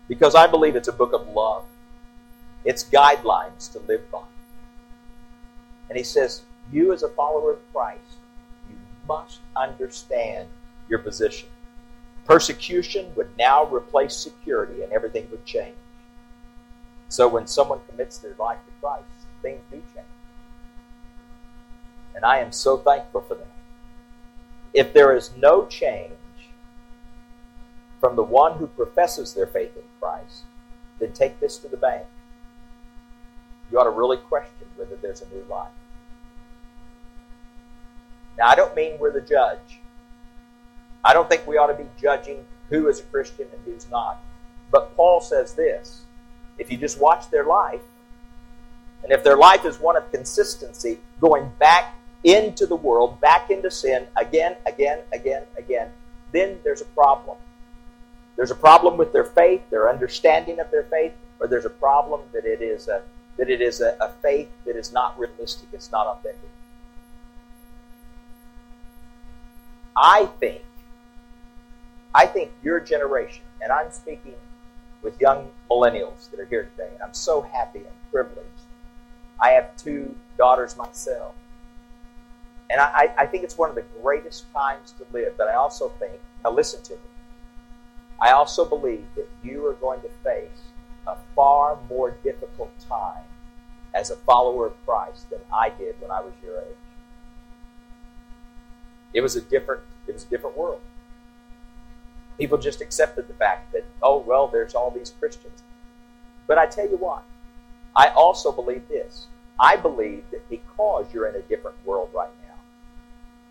because 0.07 0.35
I 0.35 0.47
believe 0.47 0.75
it's 0.75 0.87
a 0.87 0.93
book 0.93 1.13
of 1.13 1.27
love. 1.29 1.65
It's 2.65 2.83
guidelines 2.83 3.71
to 3.73 3.79
live 3.79 4.09
by. 4.11 4.23
And 5.93 5.97
he 5.99 6.03
says, 6.03 6.41
You 6.71 6.91
as 6.91 7.03
a 7.03 7.09
follower 7.09 7.51
of 7.51 7.59
Christ, 7.71 8.17
you 8.67 8.75
must 9.07 9.41
understand 9.55 10.47
your 10.89 10.97
position. 10.97 11.47
Persecution 12.25 13.13
would 13.15 13.29
now 13.37 13.65
replace 13.65 14.15
security 14.17 14.81
and 14.81 14.91
everything 14.91 15.27
would 15.29 15.45
change. 15.45 15.75
So 17.09 17.27
when 17.27 17.45
someone 17.45 17.79
commits 17.87 18.17
their 18.17 18.33
life 18.39 18.57
to 18.65 18.71
Christ, 18.81 19.05
things 19.43 19.61
do 19.69 19.83
change. 19.93 20.07
And 22.15 22.25
I 22.25 22.39
am 22.39 22.51
so 22.51 22.77
thankful 22.77 23.21
for 23.21 23.35
that. 23.35 23.53
If 24.73 24.93
there 24.93 25.15
is 25.15 25.29
no 25.37 25.67
change 25.67 26.09
from 27.99 28.15
the 28.15 28.23
one 28.23 28.57
who 28.57 28.65
professes 28.65 29.35
their 29.35 29.45
faith 29.45 29.77
in 29.77 29.83
Christ, 30.01 30.45
then 30.97 31.13
take 31.13 31.39
this 31.39 31.59
to 31.59 31.67
the 31.67 31.77
bank. 31.77 32.07
You 33.71 33.79
ought 33.79 33.83
to 33.83 33.91
really 33.91 34.17
question 34.17 34.65
whether 34.75 34.95
there's 34.95 35.21
a 35.21 35.29
new 35.29 35.45
life. 35.47 35.69
Now, 38.37 38.47
I 38.47 38.55
don't 38.55 38.75
mean 38.75 38.97
we're 38.99 39.11
the 39.11 39.21
judge. 39.21 39.79
I 41.03 41.13
don't 41.13 41.29
think 41.29 41.45
we 41.45 41.57
ought 41.57 41.67
to 41.67 41.73
be 41.73 41.89
judging 42.01 42.45
who 42.69 42.87
is 42.87 42.99
a 42.99 43.03
Christian 43.03 43.47
and 43.51 43.61
who's 43.65 43.89
not. 43.89 44.21
But 44.71 44.95
Paul 44.95 45.21
says 45.21 45.53
this 45.53 46.01
if 46.57 46.71
you 46.71 46.77
just 46.77 46.99
watch 46.99 47.29
their 47.29 47.45
life, 47.45 47.81
and 49.03 49.11
if 49.11 49.23
their 49.23 49.37
life 49.37 49.65
is 49.65 49.79
one 49.79 49.97
of 49.97 50.09
consistency, 50.11 50.99
going 51.19 51.51
back 51.59 51.95
into 52.23 52.65
the 52.65 52.75
world, 52.75 53.19
back 53.19 53.49
into 53.49 53.69
sin, 53.69 54.07
again, 54.15 54.55
again, 54.65 54.99
again, 55.11 55.43
again, 55.57 55.89
then 56.31 56.59
there's 56.63 56.81
a 56.81 56.85
problem. 56.85 57.37
There's 58.35 58.51
a 58.51 58.55
problem 58.55 58.97
with 58.97 59.13
their 59.13 59.25
faith, 59.25 59.61
their 59.69 59.89
understanding 59.89 60.59
of 60.59 60.71
their 60.71 60.83
faith, 60.83 61.13
or 61.39 61.47
there's 61.47 61.65
a 61.65 61.69
problem 61.69 62.21
that 62.33 62.45
it 62.45 62.61
is 62.61 62.87
a 62.87 63.03
that 63.37 63.49
it 63.49 63.61
is 63.61 63.81
a, 63.81 63.97
a 63.99 64.09
faith 64.21 64.49
that 64.63 64.75
is 64.75 64.93
not 64.93 65.17
realistic, 65.19 65.67
it's 65.73 65.91
not 65.91 66.05
authentic. 66.05 66.49
I 69.95 70.25
think, 70.39 70.61
I 72.13 72.25
think 72.25 72.51
your 72.63 72.79
generation, 72.79 73.43
and 73.61 73.71
I'm 73.71 73.91
speaking 73.91 74.35
with 75.01 75.19
young 75.19 75.51
millennials 75.69 76.29
that 76.31 76.39
are 76.39 76.45
here 76.45 76.69
today, 76.75 76.89
and 76.93 77.01
I'm 77.03 77.13
so 77.13 77.41
happy 77.41 77.79
and 77.79 78.11
privileged. 78.11 78.47
I 79.41 79.49
have 79.49 79.75
two 79.77 80.15
daughters 80.37 80.77
myself. 80.77 81.35
And 82.69 82.81
I, 82.81 83.13
I 83.17 83.25
think 83.27 83.43
it's 83.43 83.57
one 83.57 83.69
of 83.69 83.75
the 83.75 83.83
greatest 84.01 84.51
times 84.53 84.93
to 84.97 85.05
live, 85.11 85.35
but 85.37 85.47
I 85.47 85.55
also 85.55 85.89
think, 85.99 86.13
now 86.43 86.51
listen 86.51 86.81
to 86.83 86.93
me, 86.93 86.99
I 88.19 88.31
also 88.31 88.65
believe 88.65 89.05
that 89.15 89.29
you 89.43 89.65
are 89.67 89.73
going 89.73 90.01
to 90.01 90.09
face 90.23 90.71
a 91.05 91.17
far 91.35 91.77
more 91.89 92.11
difficult 92.23 92.71
time 92.87 93.23
as 93.93 94.09
a 94.09 94.15
follower 94.15 94.67
of 94.67 94.85
Christ 94.85 95.29
than 95.29 95.39
I 95.53 95.69
did 95.69 95.99
when 95.99 96.09
I 96.09 96.21
was 96.21 96.33
your 96.43 96.57
age. 96.59 96.82
It 99.13 99.21
was 99.21 99.35
a 99.35 99.41
different 99.41 99.81
it 100.07 100.13
was 100.13 100.23
a 100.23 100.27
different 100.27 100.57
world. 100.57 100.81
People 102.37 102.57
just 102.57 102.81
accepted 102.81 103.27
the 103.27 103.33
fact 103.33 103.71
that, 103.73 103.85
oh 104.01 104.17
well, 104.17 104.47
there's 104.47 104.75
all 104.75 104.91
these 104.91 105.13
Christians. 105.19 105.63
But 106.47 106.57
I 106.57 106.65
tell 106.65 106.89
you 106.89 106.97
what, 106.97 107.23
I 107.95 108.07
also 108.09 108.51
believe 108.51 108.87
this. 108.89 109.27
I 109.59 109.75
believe 109.75 110.23
that 110.31 110.49
because 110.49 111.05
you're 111.13 111.27
in 111.27 111.35
a 111.35 111.41
different 111.41 111.77
world 111.85 112.09
right 112.13 112.31
now, 112.47 112.55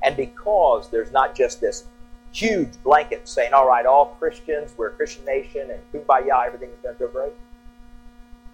and 0.02 0.16
because 0.16 0.90
there's 0.90 1.12
not 1.12 1.34
just 1.34 1.60
this 1.60 1.84
huge 2.32 2.70
blanket 2.82 3.28
saying, 3.28 3.52
all 3.52 3.68
right, 3.68 3.86
all 3.86 4.16
Christians, 4.18 4.74
we're 4.76 4.88
a 4.88 4.92
Christian 4.92 5.24
nation, 5.24 5.70
and 5.70 5.80
kumbaya, 5.92 6.46
everything's 6.46 6.76
going 6.82 6.96
to 6.96 6.98
go 6.98 7.08
great, 7.08 7.32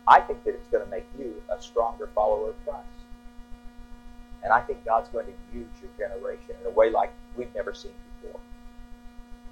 I 0.06 0.20
think 0.20 0.42
that 0.44 0.50
it's 0.50 0.68
going 0.68 0.84
to 0.84 0.90
make 0.90 1.06
you 1.18 1.40
a 1.48 1.60
stronger 1.60 2.08
follower 2.14 2.50
of 2.50 2.64
Christ. 2.64 2.86
And 4.42 4.52
I 4.52 4.60
think 4.60 4.84
God's 4.84 5.08
going 5.08 5.26
to 5.26 5.32
use 5.56 5.68
your 5.82 5.90
generation 6.08 6.54
in 6.60 6.66
a 6.66 6.70
way 6.70 6.90
like 6.90 7.12
we've 7.36 7.52
never 7.54 7.74
seen 7.74 7.92
before. 8.22 8.40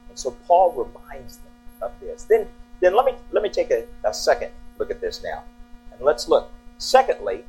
And 0.08 0.18
so 0.18 0.36
Paul 0.46 0.72
reminds 0.72 1.38
them 1.38 1.52
of 1.82 1.92
this. 2.00 2.24
Then, 2.24 2.48
then 2.80 2.94
let 2.94 3.04
me 3.04 3.14
let 3.32 3.42
me 3.42 3.48
take 3.48 3.70
a, 3.70 3.84
a 4.04 4.14
second 4.14 4.50
look 4.78 4.90
at 4.90 5.00
this 5.00 5.22
now. 5.22 5.42
And 5.92 6.00
let's 6.00 6.28
look. 6.28 6.50
Secondly, 6.78 7.44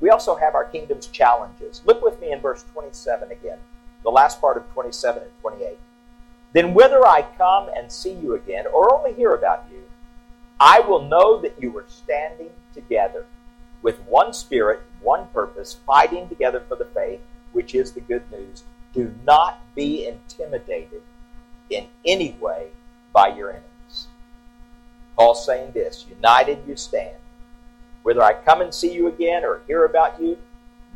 we 0.00 0.10
also 0.10 0.36
have 0.36 0.54
our 0.54 0.64
kingdom's 0.64 1.06
challenges. 1.08 1.82
Look 1.84 2.02
with 2.02 2.20
me 2.20 2.32
in 2.32 2.40
verse 2.40 2.64
27 2.72 3.30
again, 3.32 3.58
the 4.02 4.10
last 4.10 4.40
part 4.40 4.56
of 4.56 4.70
27 4.72 5.22
and 5.22 5.32
28. 5.40 5.78
Then 6.52 6.74
whether 6.74 7.06
I 7.06 7.22
come 7.36 7.68
and 7.74 7.90
see 7.90 8.12
you 8.12 8.34
again 8.34 8.66
or 8.72 8.94
only 8.94 9.14
hear 9.14 9.34
about 9.34 9.64
you, 9.70 9.82
I 10.60 10.80
will 10.80 11.02
know 11.02 11.40
that 11.40 11.60
you 11.60 11.70
were 11.70 11.84
standing 11.88 12.50
together 12.72 13.26
with 13.82 14.00
one 14.02 14.32
spirit, 14.32 14.82
one 15.00 15.26
purpose, 15.28 15.78
fighting 15.86 16.28
together 16.28 16.62
for 16.68 16.76
the 16.76 16.86
faith, 16.86 17.20
which 17.52 17.74
is 17.74 17.92
the 17.92 18.00
good 18.00 18.22
news. 18.30 18.64
Do 18.92 19.14
not 19.24 19.60
be 19.74 20.06
intimidated 20.06 21.02
in 21.70 21.86
any 22.04 22.36
way 22.40 22.68
by 23.12 23.28
your 23.28 23.50
enemies. 23.50 24.08
Paul's 25.16 25.44
saying 25.44 25.72
this 25.72 26.06
United 26.08 26.58
you 26.66 26.76
stand. 26.76 27.16
Whether 28.02 28.22
I 28.22 28.34
come 28.34 28.60
and 28.60 28.72
see 28.72 28.92
you 28.92 29.08
again 29.08 29.44
or 29.44 29.62
hear 29.66 29.84
about 29.84 30.20
you, 30.20 30.38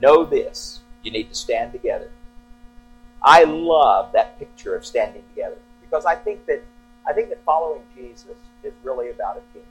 know 0.00 0.24
this 0.24 0.80
you 1.02 1.10
need 1.10 1.28
to 1.28 1.34
stand 1.34 1.72
together. 1.72 2.10
I 3.22 3.44
love 3.44 4.12
that 4.12 4.38
picture 4.38 4.74
of 4.74 4.86
standing 4.86 5.22
together 5.34 5.58
because 5.80 6.06
I 6.06 6.14
think 6.14 6.46
that 6.46 6.62
I 7.06 7.12
think 7.12 7.28
that 7.30 7.42
following 7.44 7.82
Jesus 7.94 8.36
is 8.62 8.72
really 8.84 9.10
about 9.10 9.38
a 9.38 9.54
team. 9.54 9.64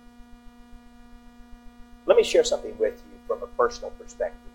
Let 2.06 2.18
me 2.18 2.24
share 2.24 2.44
something 2.44 2.76
with 2.80 3.02
you 3.06 3.20
from 3.28 3.44
a 3.44 3.48
personal 3.48 3.92
perspective. 3.92 4.52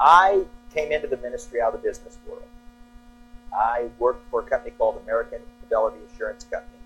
I 0.00 0.44
came 0.74 0.92
into 0.92 1.06
the 1.06 1.18
ministry 1.18 1.60
out 1.60 1.74
of 1.74 1.82
the 1.82 1.88
business 1.88 2.18
world. 2.26 2.42
I 3.52 3.88
worked 3.98 4.28
for 4.30 4.40
a 4.40 4.42
company 4.44 4.72
called 4.76 5.00
American 5.02 5.40
Fidelity 5.62 5.98
Assurance 6.12 6.44
Company, 6.44 6.78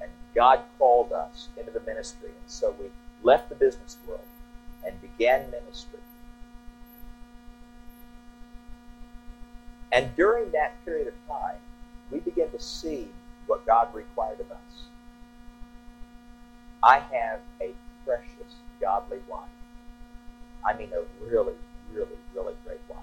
and, 0.00 0.08
and 0.08 0.10
God 0.34 0.60
called 0.78 1.12
us 1.12 1.48
into 1.58 1.70
the 1.70 1.80
ministry. 1.80 2.28
And 2.28 2.50
so 2.50 2.74
we 2.80 2.86
left 3.22 3.48
the 3.48 3.54
business 3.54 3.98
world 4.06 4.20
and 4.84 5.00
began 5.00 5.50
ministry. 5.50 6.00
And 9.92 10.14
during 10.16 10.50
that 10.50 10.84
period 10.84 11.06
of 11.06 11.14
time, 11.28 11.56
we 12.10 12.18
began 12.18 12.50
to 12.50 12.60
see 12.60 13.08
what 13.46 13.64
God 13.64 13.94
required 13.94 14.40
of 14.40 14.50
us. 14.50 14.58
I 16.82 16.98
have 16.98 17.40
a 17.60 17.72
precious, 18.04 18.54
godly 18.80 19.18
wife. 19.28 19.48
I 20.66 20.76
mean, 20.76 20.90
a 20.92 21.24
really, 21.24 21.54
really, 21.92 22.18
really 22.34 22.54
great 22.64 22.80
wife. 22.88 22.98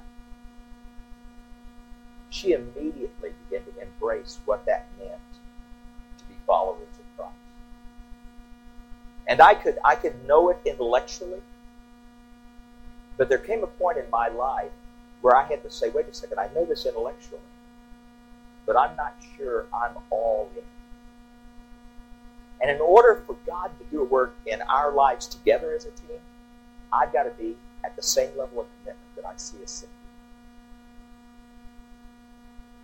she 2.32 2.54
immediately 2.54 3.34
began 3.50 3.66
to 3.66 3.82
embrace 3.82 4.40
what 4.46 4.66
that 4.66 4.88
meant 4.98 5.20
to 6.18 6.24
be 6.26 6.34
followers 6.48 6.88
of 7.00 7.18
Christ. 7.18 7.36
And 9.28 9.42
I 9.42 9.54
could 9.54 9.78
I 9.86 9.96
could 9.96 10.26
know 10.26 10.50
it 10.50 10.60
intellectually, 10.66 11.42
but 13.18 13.30
there 13.30 13.38
came 13.38 13.64
a 13.64 13.68
point 13.68 13.98
in 13.98 14.10
my 14.10 14.30
life 14.30 14.72
where 15.22 15.36
I 15.36 15.44
had 15.44 15.62
to 15.64 15.70
say, 15.70 15.90
wait 15.90 16.08
a 16.08 16.14
second, 16.14 16.40
I 16.40 16.50
know 16.56 16.66
this 16.66 16.86
intellectually, 16.86 17.42
but 18.66 18.76
I'm 18.76 18.96
not 18.96 19.14
sure 19.38 19.66
I'm 19.74 19.98
all 20.10 20.50
in. 20.56 20.64
And 22.62 22.70
in 22.70 22.80
order 22.80 23.24
for 23.26 23.36
God 23.48 23.72
to 23.80 23.86
do 23.86 24.02
a 24.02 24.06
work 24.06 24.36
in 24.46 24.62
our 24.64 24.92
lives 24.92 25.26
together 25.28 25.74
as 25.74 25.86
a 25.86 25.92
team, 25.92 26.20
I've 26.94 27.12
got 27.12 27.24
to 27.24 27.32
be 27.32 27.56
at 27.84 27.96
the 27.96 28.04
same 28.04 28.30
level 28.38 28.62
of 28.62 28.68
commitment 28.80 29.16
that 29.16 29.26
I 29.26 29.34
see 29.38 29.58
as 29.64 29.72
Cynthia. 29.72 29.96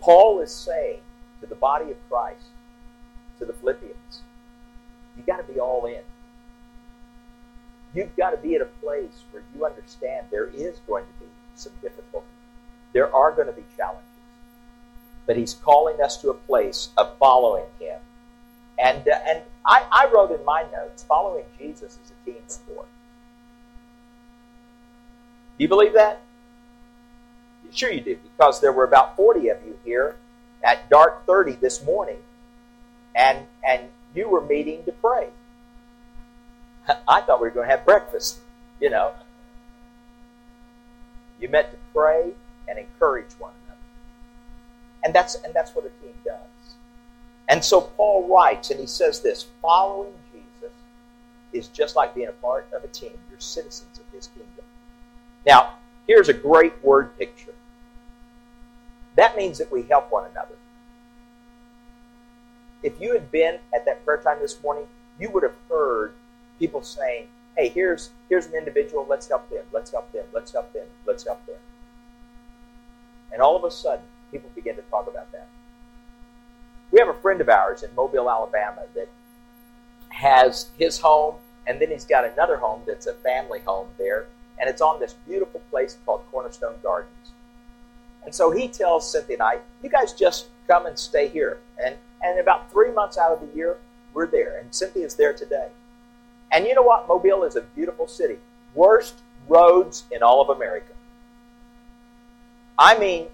Paul 0.00 0.40
is 0.40 0.52
saying 0.52 1.00
to 1.40 1.46
the 1.46 1.54
body 1.54 1.90
of 1.90 1.96
Christ, 2.08 2.46
to 3.38 3.44
the 3.44 3.52
Philippians, 3.52 4.22
you've 5.16 5.26
got 5.26 5.46
to 5.46 5.52
be 5.52 5.60
all 5.60 5.86
in. 5.86 6.02
You've 7.94 8.16
got 8.16 8.30
to 8.30 8.36
be 8.36 8.54
at 8.54 8.60
a 8.60 8.66
place 8.82 9.24
where 9.30 9.42
you 9.54 9.64
understand 9.64 10.26
there 10.30 10.48
is 10.48 10.78
going 10.86 11.04
to 11.04 11.24
be 11.24 11.30
some 11.54 11.72
difficulty. 11.80 12.26
There 12.92 13.14
are 13.14 13.32
going 13.32 13.46
to 13.46 13.52
be 13.52 13.64
challenges. 13.76 14.04
But 15.26 15.36
he's 15.36 15.54
calling 15.54 16.00
us 16.00 16.16
to 16.22 16.30
a 16.30 16.34
place 16.34 16.90
of 16.96 17.16
following 17.18 17.66
him. 17.78 18.00
And, 18.78 19.08
uh, 19.08 19.18
and 19.26 19.42
I, 19.66 19.84
I 19.90 20.10
wrote 20.12 20.30
in 20.30 20.44
my 20.44 20.64
notes, 20.72 21.02
following 21.02 21.44
Jesus 21.58 21.98
is 22.04 22.12
a 22.12 22.30
team 22.30 22.42
sport. 22.46 22.86
Do 25.58 25.64
you 25.64 25.68
believe 25.68 25.94
that? 25.94 26.22
Sure 27.72 27.90
you 27.90 28.00
do, 28.00 28.16
because 28.16 28.60
there 28.60 28.72
were 28.72 28.84
about 28.84 29.16
40 29.16 29.48
of 29.48 29.58
you 29.66 29.78
here 29.84 30.16
at 30.64 30.88
dark 30.88 31.26
30 31.26 31.52
this 31.54 31.84
morning, 31.84 32.18
and, 33.14 33.46
and 33.66 33.88
you 34.14 34.28
were 34.28 34.40
meeting 34.40 34.84
to 34.84 34.92
pray. 34.92 35.28
I 37.08 37.20
thought 37.20 37.40
we 37.40 37.48
were 37.48 37.54
going 37.54 37.68
to 37.68 37.76
have 37.76 37.84
breakfast, 37.84 38.38
you 38.80 38.90
know. 38.90 39.12
You 41.40 41.48
met 41.48 41.72
to 41.72 41.78
pray 41.92 42.32
and 42.68 42.78
encourage 42.78 43.32
one 43.38 43.52
another. 43.64 43.80
And 45.04 45.14
that's, 45.14 45.34
and 45.36 45.52
that's 45.52 45.74
what 45.74 45.84
a 45.84 45.90
team 46.02 46.14
does. 46.24 46.36
And 47.48 47.64
so 47.64 47.80
Paul 47.80 48.28
writes, 48.28 48.70
and 48.70 48.78
he 48.78 48.86
says 48.86 49.20
this 49.20 49.46
following 49.62 50.12
Jesus 50.32 50.72
is 51.52 51.68
just 51.68 51.96
like 51.96 52.14
being 52.14 52.28
a 52.28 52.32
part 52.32 52.68
of 52.74 52.84
a 52.84 52.88
team. 52.88 53.12
You're 53.30 53.40
citizens 53.40 53.98
of 53.98 54.04
his 54.14 54.28
kingdom. 54.28 54.64
Now, 55.46 55.74
here's 56.06 56.28
a 56.28 56.34
great 56.34 56.72
word 56.84 57.16
picture. 57.18 57.54
That 59.16 59.36
means 59.36 59.58
that 59.58 59.72
we 59.72 59.82
help 59.82 60.12
one 60.12 60.30
another. 60.30 60.54
If 62.82 63.00
you 63.00 63.12
had 63.12 63.32
been 63.32 63.58
at 63.74 63.84
that 63.86 64.04
prayer 64.04 64.18
time 64.18 64.38
this 64.40 64.62
morning, 64.62 64.86
you 65.18 65.30
would 65.30 65.42
have 65.42 65.56
heard 65.68 66.14
people 66.58 66.82
saying, 66.82 67.26
hey, 67.56 67.68
here's, 67.70 68.10
here's 68.28 68.46
an 68.46 68.54
individual, 68.54 69.04
let's 69.08 69.28
help 69.28 69.50
them, 69.50 69.64
let's 69.72 69.90
help 69.90 70.12
them, 70.12 70.24
let's 70.32 70.52
help 70.52 70.72
them, 70.72 70.86
let's 71.06 71.24
help 71.24 71.44
them. 71.46 71.56
And 73.32 73.42
all 73.42 73.56
of 73.56 73.64
a 73.64 73.70
sudden, 73.70 74.04
people 74.30 74.50
begin 74.54 74.76
to 74.76 74.82
talk 74.82 75.08
about 75.08 75.32
that. 75.32 75.48
We 76.90 76.98
have 76.98 77.08
a 77.08 77.14
friend 77.14 77.40
of 77.40 77.48
ours 77.48 77.82
in 77.82 77.94
Mobile, 77.94 78.30
Alabama 78.30 78.82
that 78.94 79.08
has 80.10 80.68
his 80.78 80.98
home, 80.98 81.36
and 81.66 81.80
then 81.80 81.90
he's 81.90 82.04
got 82.04 82.24
another 82.24 82.56
home 82.56 82.82
that's 82.86 83.06
a 83.06 83.14
family 83.14 83.60
home 83.60 83.88
there, 83.98 84.26
and 84.58 84.68
it's 84.68 84.80
on 84.80 84.98
this 85.00 85.14
beautiful 85.26 85.60
place 85.70 85.96
called 86.04 86.22
Cornerstone 86.30 86.76
Gardens. 86.82 87.12
And 88.24 88.34
so 88.34 88.50
he 88.50 88.68
tells 88.68 89.10
Cynthia 89.10 89.36
and 89.36 89.42
I, 89.42 89.58
you 89.82 89.88
guys 89.88 90.12
just 90.12 90.48
come 90.66 90.86
and 90.86 90.98
stay 90.98 91.28
here. 91.28 91.58
And, 91.82 91.96
and 92.22 92.38
about 92.38 92.70
three 92.70 92.92
months 92.92 93.16
out 93.16 93.32
of 93.32 93.40
the 93.40 93.56
year, 93.56 93.76
we're 94.12 94.26
there. 94.26 94.58
And 94.58 94.74
Cynthia's 94.74 95.14
there 95.14 95.32
today. 95.32 95.68
And 96.52 96.66
you 96.66 96.74
know 96.74 96.82
what? 96.82 97.08
Mobile 97.08 97.44
is 97.44 97.56
a 97.56 97.62
beautiful 97.62 98.06
city. 98.06 98.36
Worst 98.74 99.14
roads 99.48 100.04
in 100.10 100.22
all 100.22 100.42
of 100.42 100.54
America. 100.54 100.92
I 102.78 102.98
mean, 102.98 103.28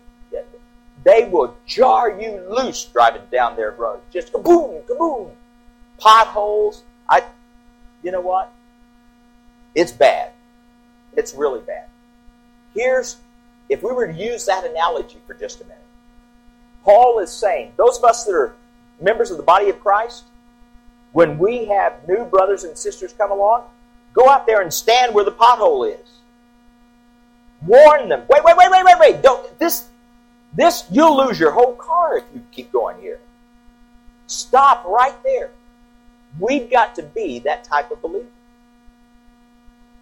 they 1.05 1.25
will 1.25 1.57
jar 1.67 2.21
you 2.21 2.43
loose 2.49 2.85
driving 2.87 3.23
down 3.31 3.57
their 3.57 3.73
road. 3.73 4.01
Just 4.11 4.33
kaboom, 4.33 4.85
kaboom. 4.87 5.31
Potholes. 5.99 6.83
I, 7.09 7.23
you 8.03 8.11
know 8.11 8.23
what? 8.23 8.53
It's 9.75 9.93
bad. 9.93 10.33
It's 11.17 11.35
really 11.35 11.61
bad. 11.61 11.87
Here's, 12.75 13.17
if 13.69 13.83
we 13.83 13.93
were 13.93 14.07
to 14.07 14.13
use 14.13 14.47
that 14.47 14.65
analogy 14.65 15.19
for 15.27 15.35
just 15.35 15.61
a 15.61 15.65
minute, 15.65 15.79
Paul 16.85 17.19
is 17.21 17.31
saying, 17.31 17.73
those 17.77 17.99
of 17.99 18.05
us 18.05 18.25
that 18.25 18.33
are 18.33 18.55
members 19.01 19.31
of 19.31 19.37
the 19.37 19.43
body 19.43 19.69
of 19.71 19.81
Christ, 19.81 20.25
when 21.13 21.39
we 21.39 21.67
have 21.67 22.09
new 22.09 22.25
brothers 22.25 22.65
and 22.65 22.77
sisters 22.77 23.13
come 23.13 23.31
along, 23.31 23.65
go 24.13 24.29
out 24.29 24.47
there 24.47 24.63
and 24.63 24.73
stand 24.73 25.15
where 25.15 25.25
the 25.25 25.33
pothole 25.33 25.89
is. 25.89 26.09
Warn 27.65 28.09
them. 28.09 28.25
Wait, 28.29 28.45
wait, 28.45 28.57
wait, 28.57 28.71
wait, 28.71 28.85
wait, 28.85 28.99
wait. 28.99 29.23
Don't 29.23 29.59
this 29.59 29.89
this 30.55 30.85
you'll 30.91 31.17
lose 31.17 31.39
your 31.39 31.51
whole 31.51 31.75
car 31.75 32.19
if 32.19 32.25
you 32.35 32.43
keep 32.53 32.73
going 32.73 33.01
here. 33.01 33.19
Stop 34.27 34.85
right 34.85 35.15
there. 35.23 35.51
We've 36.39 36.71
got 36.71 36.95
to 36.97 37.03
be 37.03 37.39
that 37.41 37.65
type 37.65 37.91
of 37.91 38.03
believer. 38.03 38.27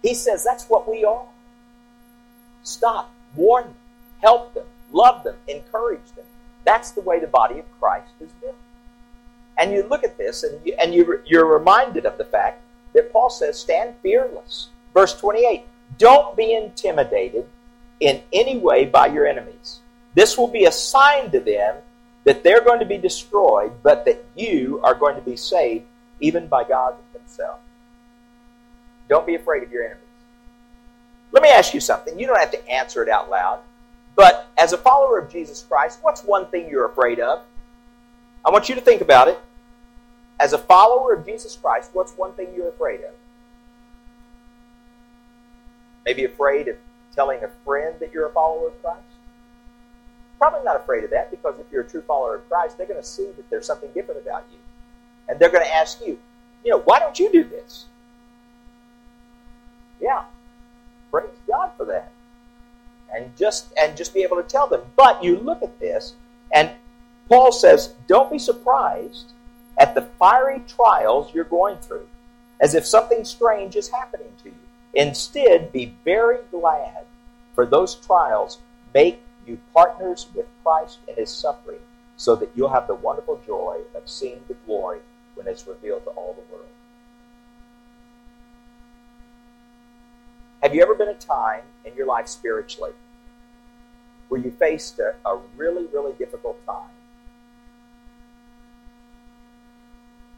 He 0.01 0.13
says 0.13 0.43
that's 0.43 0.65
what 0.65 0.89
we 0.89 1.05
are. 1.05 1.25
Stop, 2.63 3.11
warn 3.35 3.65
them, 3.65 3.75
help 4.21 4.53
them, 4.53 4.65
love 4.91 5.23
them, 5.23 5.35
encourage 5.47 6.11
them. 6.15 6.25
That's 6.65 6.91
the 6.91 7.01
way 7.01 7.19
the 7.19 7.27
body 7.27 7.59
of 7.59 7.65
Christ 7.79 8.11
is 8.19 8.31
built. 8.41 8.55
And 9.57 9.71
you 9.71 9.83
look 9.83 10.03
at 10.03 10.17
this 10.17 10.43
and, 10.43 10.65
you, 10.65 10.75
and 10.81 10.93
you, 10.93 11.21
you're 11.25 11.45
reminded 11.45 12.05
of 12.05 12.17
the 12.17 12.25
fact 12.25 12.61
that 12.93 13.11
Paul 13.11 13.29
says, 13.29 13.59
stand 13.59 13.95
fearless. 14.01 14.69
Verse 14.93 15.17
28 15.19 15.63
Don't 15.97 16.35
be 16.35 16.53
intimidated 16.53 17.47
in 17.99 18.21
any 18.31 18.57
way 18.57 18.85
by 18.85 19.07
your 19.07 19.27
enemies. 19.27 19.79
This 20.15 20.37
will 20.37 20.47
be 20.47 20.65
a 20.65 20.71
sign 20.71 21.31
to 21.31 21.39
them 21.39 21.75
that 22.23 22.43
they're 22.43 22.63
going 22.63 22.79
to 22.79 22.85
be 22.85 22.97
destroyed, 22.97 23.71
but 23.81 24.05
that 24.05 24.23
you 24.35 24.79
are 24.83 24.95
going 24.95 25.15
to 25.15 25.21
be 25.21 25.35
saved 25.35 25.85
even 26.19 26.47
by 26.47 26.63
God 26.63 26.95
Himself. 27.13 27.59
Don't 29.09 29.27
be 29.27 29.35
afraid 29.35 29.63
of 29.63 29.71
your 29.71 29.83
enemies. 29.83 29.99
Let 31.31 31.43
me 31.43 31.49
ask 31.49 31.73
you 31.73 31.79
something. 31.79 32.17
You 32.17 32.27
don't 32.27 32.39
have 32.39 32.51
to 32.51 32.69
answer 32.69 33.03
it 33.03 33.09
out 33.09 33.29
loud. 33.29 33.59
But 34.15 34.47
as 34.57 34.73
a 34.73 34.77
follower 34.77 35.17
of 35.17 35.31
Jesus 35.31 35.65
Christ, 35.67 35.99
what's 36.01 36.23
one 36.23 36.45
thing 36.47 36.69
you're 36.69 36.85
afraid 36.85 37.19
of? 37.19 37.41
I 38.45 38.51
want 38.51 38.69
you 38.69 38.75
to 38.75 38.81
think 38.81 39.01
about 39.01 39.27
it. 39.27 39.39
As 40.39 40.53
a 40.53 40.57
follower 40.57 41.13
of 41.13 41.25
Jesus 41.25 41.55
Christ, 41.55 41.89
what's 41.93 42.13
one 42.13 42.33
thing 42.33 42.53
you're 42.55 42.69
afraid 42.69 43.01
of? 43.01 43.13
Maybe 46.05 46.25
afraid 46.25 46.67
of 46.67 46.77
telling 47.15 47.43
a 47.43 47.49
friend 47.65 47.95
that 47.99 48.13
you're 48.13 48.27
a 48.27 48.31
follower 48.31 48.67
of 48.67 48.81
Christ? 48.81 49.12
Probably 50.43 50.65
not 50.65 50.75
afraid 50.75 51.05
of 51.05 51.09
that 51.11 51.31
because 51.31 51.57
if 51.57 51.65
you're 51.71 51.83
a 51.83 51.87
true 51.87 52.01
follower 52.01 52.35
of 52.35 52.49
Christ, 52.49 52.77
they're 52.77 52.85
going 52.85 52.99
to 52.99 53.07
see 53.07 53.27
that 53.37 53.49
there's 53.49 53.65
something 53.65 53.89
different 53.93 54.19
about 54.19 54.43
you. 54.51 54.57
And 55.29 55.39
they're 55.39 55.49
going 55.49 55.63
to 55.63 55.73
ask 55.73 56.05
you, 56.05 56.19
you 56.65 56.71
know, 56.71 56.79
why 56.79 56.99
don't 56.99 57.17
you 57.17 57.31
do 57.31 57.45
this? 57.45 57.85
Yeah. 60.01 60.25
Praise 61.11 61.29
God 61.47 61.71
for 61.77 61.85
that. 61.85 62.11
And 63.15 63.33
just 63.37 63.71
and 63.79 63.95
just 63.95 64.13
be 64.13 64.21
able 64.23 64.35
to 64.35 64.43
tell 64.43 64.67
them. 64.67 64.81
But 64.97 65.23
you 65.23 65.37
look 65.37 65.63
at 65.63 65.79
this, 65.79 66.15
and 66.51 66.71
Paul 67.29 67.53
says, 67.53 67.93
don't 68.07 68.29
be 68.29 68.37
surprised 68.37 69.31
at 69.77 69.95
the 69.95 70.01
fiery 70.01 70.61
trials 70.67 71.33
you're 71.33 71.45
going 71.45 71.77
through, 71.77 72.09
as 72.59 72.75
if 72.75 72.85
something 72.85 73.23
strange 73.23 73.77
is 73.77 73.87
happening 73.87 74.33
to 74.43 74.49
you. 74.49 74.55
Instead, 74.93 75.71
be 75.71 75.95
very 76.03 76.39
glad, 76.51 77.05
for 77.55 77.65
those 77.65 77.95
trials 77.95 78.57
make 78.93 79.21
you 79.45 79.59
partners 79.73 80.27
with 80.33 80.45
Christ 80.63 80.99
in 81.07 81.15
his 81.15 81.29
suffering, 81.29 81.79
so 82.15 82.35
that 82.35 82.51
you'll 82.55 82.69
have 82.69 82.87
the 82.87 82.95
wonderful 82.95 83.41
joy 83.45 83.79
of 83.95 84.09
seeing 84.09 84.41
the 84.47 84.53
glory 84.65 84.99
when 85.35 85.47
it's 85.47 85.67
revealed 85.67 86.03
to 86.03 86.11
all 86.11 86.33
the 86.33 86.53
world. 86.53 86.67
Have 90.61 90.73
you 90.73 90.81
ever 90.81 90.95
been 90.95 91.09
a 91.09 91.15
time 91.15 91.63
in 91.83 91.93
your 91.95 92.05
life 92.05 92.27
spiritually 92.27 92.93
where 94.29 94.39
you 94.39 94.51
faced 94.51 94.97
a, 94.99 95.13
a 95.27 95.39
really, 95.57 95.87
really 95.87 96.13
difficult 96.13 96.65
time? 96.65 96.89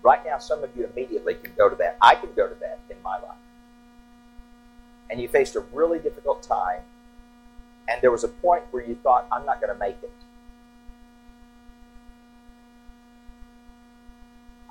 Right 0.01 0.25
now, 0.25 0.37
some 0.39 0.63
of 0.63 0.75
you 0.75 0.87
immediately 0.91 1.35
can 1.35 1.51
go 1.57 1.69
to 1.69 1.75
that. 1.75 1.97
I 2.01 2.15
can 2.15 2.29
go 2.35 2.47
to 2.47 2.55
that 2.61 2.79
in 2.89 2.95
my 3.03 3.17
life. 3.17 3.37
And 5.09 5.21
you 5.21 5.27
faced 5.27 5.55
a 5.55 5.59
really 5.71 5.99
difficult 5.99 6.41
time, 6.41 6.81
and 7.87 8.01
there 8.01 8.11
was 8.11 8.23
a 8.23 8.27
point 8.27 8.63
where 8.71 8.83
you 8.85 8.95
thought, 8.95 9.27
I'm 9.31 9.45
not 9.45 9.61
going 9.61 9.73
to 9.73 9.79
make 9.79 9.97
it. 10.01 10.11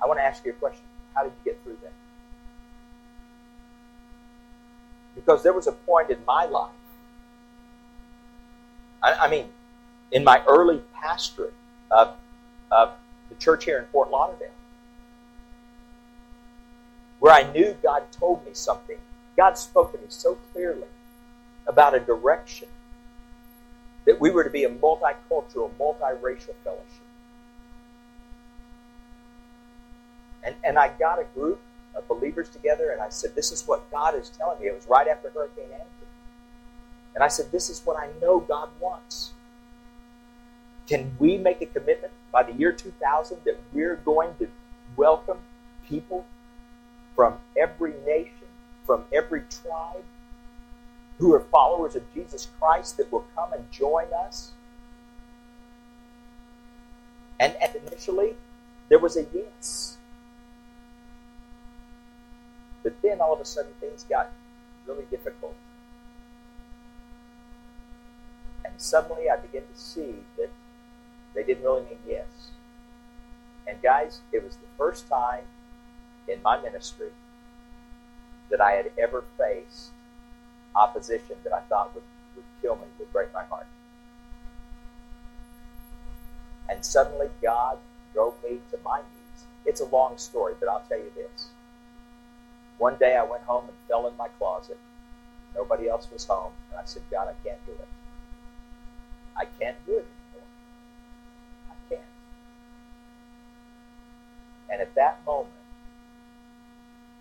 I 0.03 0.07
want 0.07 0.19
to 0.19 0.23
ask 0.23 0.45
you 0.45 0.51
a 0.51 0.55
question. 0.55 0.83
How 1.13 1.23
did 1.23 1.31
you 1.43 1.51
get 1.51 1.63
through 1.63 1.77
that? 1.81 1.93
Because 5.15 5.43
there 5.43 5.53
was 5.53 5.67
a 5.67 5.71
point 5.71 6.09
in 6.09 6.17
my 6.25 6.45
life, 6.45 6.71
I, 9.01 9.13
I 9.13 9.29
mean, 9.29 9.49
in 10.11 10.23
my 10.23 10.43
early 10.47 10.81
pastorate 10.93 11.53
of, 11.89 12.15
of 12.71 12.91
the 13.29 13.35
church 13.35 13.65
here 13.65 13.79
in 13.79 13.85
Fort 13.87 14.11
Lauderdale, 14.11 14.49
where 17.19 17.33
I 17.33 17.49
knew 17.51 17.75
God 17.81 18.03
told 18.11 18.45
me 18.45 18.51
something. 18.53 18.97
God 19.37 19.57
spoke 19.57 19.93
to 19.93 19.97
me 19.97 20.05
so 20.09 20.37
clearly 20.53 20.87
about 21.67 21.95
a 21.95 21.99
direction 21.99 22.67
that 24.05 24.19
we 24.19 24.31
were 24.31 24.43
to 24.43 24.49
be 24.49 24.63
a 24.63 24.69
multicultural, 24.69 25.71
multiracial 25.79 26.53
fellowship. 26.63 27.05
And, 30.43 30.55
and 30.63 30.77
I 30.77 30.89
got 30.89 31.19
a 31.19 31.25
group 31.33 31.59
of 31.95 32.07
believers 32.07 32.49
together 32.49 32.91
and 32.91 33.01
I 33.01 33.09
said, 33.09 33.35
This 33.35 33.51
is 33.51 33.67
what 33.67 33.89
God 33.91 34.15
is 34.15 34.29
telling 34.29 34.61
me. 34.61 34.67
It 34.67 34.75
was 34.75 34.87
right 34.87 35.07
after 35.07 35.29
Hurricane 35.29 35.71
Andrew. 35.71 36.07
And 37.15 37.23
I 37.23 37.27
said, 37.27 37.51
This 37.51 37.69
is 37.69 37.81
what 37.83 37.97
I 37.97 38.09
know 38.21 38.39
God 38.39 38.69
wants. 38.79 39.31
Can 40.87 41.15
we 41.17 41.37
make 41.37 41.61
a 41.61 41.65
commitment 41.65 42.13
by 42.31 42.43
the 42.43 42.53
year 42.53 42.71
2000 42.71 43.39
that 43.45 43.59
we're 43.73 43.95
going 43.95 44.35
to 44.37 44.47
welcome 44.95 45.39
people 45.87 46.25
from 47.15 47.35
every 47.57 47.93
nation, 48.05 48.47
from 48.85 49.05
every 49.11 49.41
tribe, 49.49 50.03
who 51.17 51.33
are 51.33 51.39
followers 51.39 51.95
of 51.95 52.03
Jesus 52.13 52.47
Christ 52.59 52.97
that 52.97 53.11
will 53.11 53.25
come 53.35 53.53
and 53.53 53.69
join 53.71 54.07
us? 54.25 54.51
And, 57.39 57.55
initially, 57.87 58.33
there 58.89 58.99
was 58.99 59.17
a 59.17 59.25
yes. 59.33 59.97
But 62.83 62.93
then 63.01 63.19
all 63.19 63.33
of 63.33 63.39
a 63.39 63.45
sudden, 63.45 63.71
things 63.79 64.05
got 64.07 64.31
really 64.87 65.05
difficult. 65.09 65.55
And 68.63 68.73
suddenly, 68.77 69.29
I 69.29 69.37
began 69.37 69.63
to 69.63 69.79
see 69.79 70.15
that 70.37 70.49
they 71.33 71.43
didn't 71.43 71.63
really 71.63 71.83
mean 71.83 71.99
yes. 72.07 72.27
And 73.67 73.81
guys, 73.81 74.21
it 74.31 74.43
was 74.43 74.55
the 74.55 74.67
first 74.77 75.09
time 75.09 75.43
in 76.27 76.41
my 76.43 76.61
ministry 76.61 77.09
that 78.49 78.61
I 78.61 78.71
had 78.71 78.91
ever 78.97 79.23
faced 79.37 79.91
opposition 80.75 81.35
that 81.43 81.53
I 81.53 81.61
thought 81.61 81.93
would, 81.93 82.03
would 82.35 82.45
kill 82.61 82.75
me, 82.75 82.83
would 82.99 83.11
break 83.11 83.33
my 83.33 83.43
heart. 83.45 83.67
And 86.69 86.83
suddenly 86.83 87.29
God 87.41 87.77
drove 88.13 88.35
me 88.43 88.59
to 88.71 88.77
my 88.83 88.97
knees. 88.99 89.45
It's 89.65 89.81
a 89.81 89.85
long 89.85 90.17
story, 90.17 90.53
but 90.59 90.69
I'll 90.69 90.83
tell 90.87 90.97
you 90.97 91.11
this. 91.15 91.47
One 92.77 92.95
day 92.97 93.15
I 93.15 93.23
went 93.23 93.43
home 93.43 93.65
and 93.65 93.73
fell 93.87 94.07
in 94.07 94.17
my 94.17 94.27
closet. 94.39 94.77
Nobody 95.55 95.87
else 95.87 96.07
was 96.11 96.25
home. 96.25 96.51
And 96.71 96.79
I 96.79 96.85
said, 96.85 97.03
God, 97.09 97.27
I 97.29 97.47
can't 97.47 97.65
do 97.65 97.71
it. 97.71 97.87
I 99.37 99.45
can't 99.59 99.77
do 99.85 99.93
it 99.93 100.05
anymore. 100.05 100.47
I 101.71 101.75
can't. 101.89 102.01
And 104.69 104.81
at 104.81 104.93
that 104.95 105.19
moment, 105.25 105.54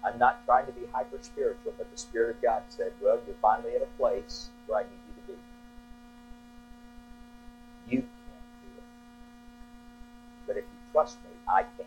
I'm 0.05 0.19
not 0.19 0.45
trying 0.45 0.67
to 0.67 0.73
be 0.73 0.83
hyper 0.93 1.19
spiritual, 1.23 1.73
but 1.79 1.91
the 1.91 1.97
Spirit 1.97 2.37
of 2.37 2.43
God 2.43 2.63
said, 2.69 2.93
Well, 3.03 3.19
you're 3.27 3.37
finally 3.41 3.75
at 3.75 3.83
a 3.83 3.89
place 3.99 4.51
where 4.67 4.81
I 4.81 4.83
need 4.83 4.91
you 5.09 5.15
to 5.15 5.33
be. 5.33 5.39
You 7.97 8.01
can't 8.01 8.11
do 8.63 8.69
it. 8.79 8.85
But 10.47 10.57
if 10.59 10.65
you 10.65 10.93
trust 10.93 11.17
me, 11.25 11.31
I 11.49 11.63
can. 11.63 11.87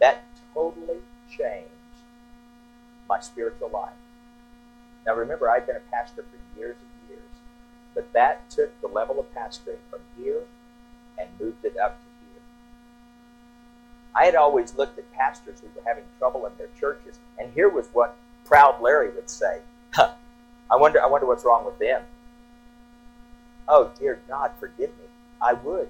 That 0.00 0.24
totally 0.52 0.98
changed 1.30 1.70
my 3.08 3.20
spiritual 3.20 3.70
life. 3.72 3.92
Now 5.06 5.14
remember, 5.14 5.48
I'd 5.48 5.66
been 5.66 5.76
a 5.76 5.90
pastor 5.92 6.24
for 6.24 6.58
years 6.58 6.76
and 6.80 7.10
years, 7.10 7.30
but 7.94 8.12
that 8.12 8.50
took 8.50 8.78
the 8.80 8.88
level 8.88 9.20
of 9.20 9.32
pastoring 9.32 9.78
from 9.88 10.00
here 10.16 10.42
and 11.18 11.28
moved 11.40 11.64
it 11.64 11.76
up 11.78 11.98
to 12.00 12.06
here. 12.20 12.42
I 14.16 14.24
had 14.24 14.34
always 14.34 14.74
looked 14.74 14.98
at 14.98 15.12
pastors 15.12 15.60
who 15.60 15.66
were 15.76 15.86
having 15.86 16.04
trouble 16.18 16.46
in 16.46 16.52
their 16.56 16.70
churches, 16.80 17.18
and 17.38 17.52
here 17.52 17.68
was 17.68 17.88
what 17.92 18.16
proud 18.44 18.80
Larry 18.80 19.10
would 19.10 19.28
say. 19.28 19.60
Huh, 19.92 20.12
I 20.70 20.76
wonder 20.76 21.02
I 21.02 21.06
wonder 21.06 21.26
what's 21.26 21.44
wrong 21.44 21.64
with 21.64 21.78
them. 21.78 22.02
Oh 23.68 23.90
dear 23.98 24.20
God, 24.26 24.52
forgive 24.58 24.90
me. 24.90 25.04
I 25.40 25.52
would. 25.52 25.88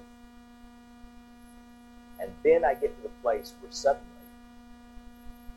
And 2.19 2.31
then 2.43 2.65
I 2.65 2.73
get 2.73 2.95
to 2.97 3.03
the 3.03 3.13
place 3.21 3.53
where 3.61 3.71
suddenly 3.71 4.05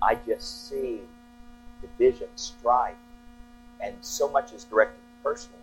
I 0.03 0.17
just 0.27 0.69
see 0.69 1.01
division, 1.81 2.29
strife, 2.37 2.95
and 3.83 3.95
so 4.01 4.29
much 4.31 4.53
is 4.53 4.65
directed 4.65 5.01
personally. 5.23 5.59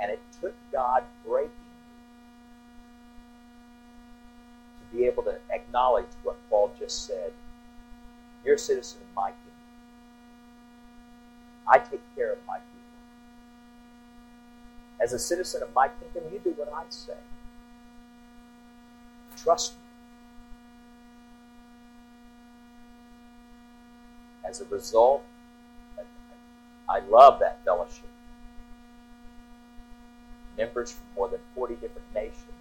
And 0.00 0.10
it 0.10 0.20
took 0.40 0.54
God 0.72 1.04
breaking 1.26 1.50
to 4.77 4.77
be 4.92 5.04
able 5.04 5.22
to 5.24 5.38
acknowledge 5.50 6.06
what 6.22 6.36
Paul 6.48 6.72
just 6.78 7.06
said. 7.06 7.32
You're 8.44 8.54
a 8.54 8.58
citizen 8.58 9.00
of 9.02 9.14
my 9.14 9.28
kingdom. 9.28 9.42
I 11.66 11.78
take 11.78 12.00
care 12.14 12.32
of 12.32 12.38
my 12.46 12.56
people. 12.56 12.74
As 15.00 15.12
a 15.12 15.18
citizen 15.18 15.62
of 15.62 15.74
my 15.74 15.88
kingdom, 15.88 16.32
you 16.32 16.38
do 16.38 16.50
what 16.50 16.72
I 16.72 16.84
say. 16.88 17.14
Trust 19.36 19.72
me. 19.74 19.78
As 24.48 24.60
a 24.60 24.64
result, 24.66 25.24
I 26.88 27.00
love 27.00 27.38
that 27.40 27.62
fellowship. 27.64 28.08
Members 30.56 30.90
from 30.92 31.04
more 31.14 31.28
than 31.28 31.40
40 31.54 31.74
different 31.74 32.14
nations, 32.14 32.57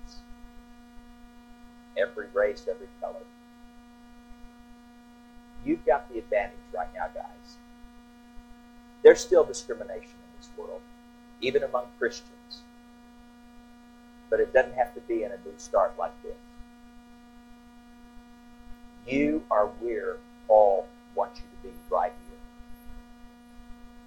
every 1.98 2.28
race, 2.34 2.66
every 2.70 2.88
color. 3.02 3.16
You've 5.66 5.86
got 5.86 6.12
the 6.12 6.20
advantage 6.20 6.58
right 6.74 6.88
now, 6.94 7.08
guys. 7.14 7.58
There's 9.04 9.20
still 9.20 9.44
discrimination 9.44 10.04
in 10.04 10.40
this 10.40 10.50
world, 10.58 10.82
even 11.42 11.64
among 11.64 11.86
Christians. 11.98 12.62
But 14.30 14.40
it 14.40 14.54
doesn't 14.54 14.76
have 14.76 14.94
to 14.96 15.02
be 15.02 15.24
in 15.24 15.32
a 15.32 15.38
new 15.46 15.54
start 15.58 15.96
like 15.98 16.12
this. 16.24 16.36
You 19.08 19.44
are 19.50 19.68
where 19.80 20.18
Paul 20.48 20.88
wants 21.16 21.40
you 21.40 21.46
to 21.46 21.68
be 21.68 21.74
right 21.90 22.12
here. 22.12 22.38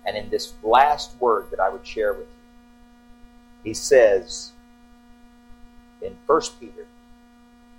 And 0.06 0.16
in 0.16 0.30
this 0.30 0.52
last 0.62 1.18
word 1.20 1.50
that 1.50 1.60
I 1.60 1.70
would 1.70 1.86
share 1.86 2.12
with 2.12 2.26
you, 2.26 3.64
he 3.64 3.74
says 3.74 4.52
in 6.02 6.16
1 6.26 6.42
Peter, 6.58 6.86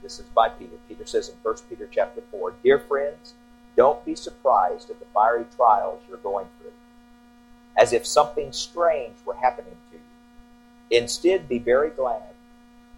this 0.01 0.19
is 0.19 0.25
by 0.35 0.49
Peter. 0.49 0.75
Peter 0.87 1.05
says 1.05 1.29
in 1.29 1.35
1 1.41 1.55
Peter 1.69 1.87
chapter 1.91 2.21
4, 2.31 2.53
Dear 2.63 2.79
friends, 2.79 3.33
don't 3.75 4.03
be 4.05 4.15
surprised 4.15 4.89
at 4.89 4.99
the 4.99 5.05
fiery 5.13 5.45
trials 5.55 6.01
you're 6.07 6.17
going 6.17 6.47
through, 6.59 6.73
as 7.77 7.93
if 7.93 8.05
something 8.05 8.51
strange 8.51 9.15
were 9.25 9.35
happening 9.35 9.75
to 9.91 9.97
you. 9.97 10.99
Instead, 10.99 11.47
be 11.47 11.59
very 11.59 11.89
glad, 11.89 12.33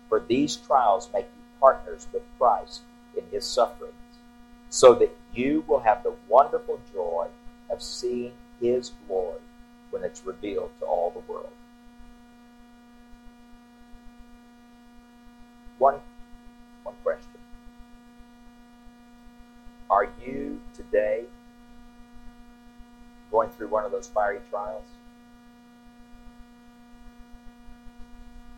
for 0.09 0.19
these 0.19 0.55
trials 0.55 1.09
make 1.13 1.25
you 1.25 1.43
partners 1.59 2.07
with 2.11 2.23
Christ 2.39 2.81
in 3.15 3.23
his 3.31 3.45
sufferings, 3.45 3.93
so 4.69 4.93
that 4.95 5.15
you 5.33 5.63
will 5.67 5.81
have 5.81 6.03
the 6.03 6.15
wonderful 6.27 6.79
joy 6.91 7.27
of 7.69 7.81
seeing 7.81 8.33
his 8.59 8.91
glory 9.07 9.39
when 9.91 10.03
it's 10.03 10.25
revealed 10.25 10.71
to 10.79 10.85
all 10.85 11.11
the 11.11 11.31
world. 11.31 11.49
One, 15.77 15.99
one 16.83 16.95
question. 17.03 17.39
Are 19.89 20.09
you 20.25 20.59
today 20.73 21.25
going 23.31 23.49
through 23.49 23.67
one 23.67 23.85
of 23.85 23.91
those 23.91 24.07
fiery 24.07 24.39
trials? 24.49 24.85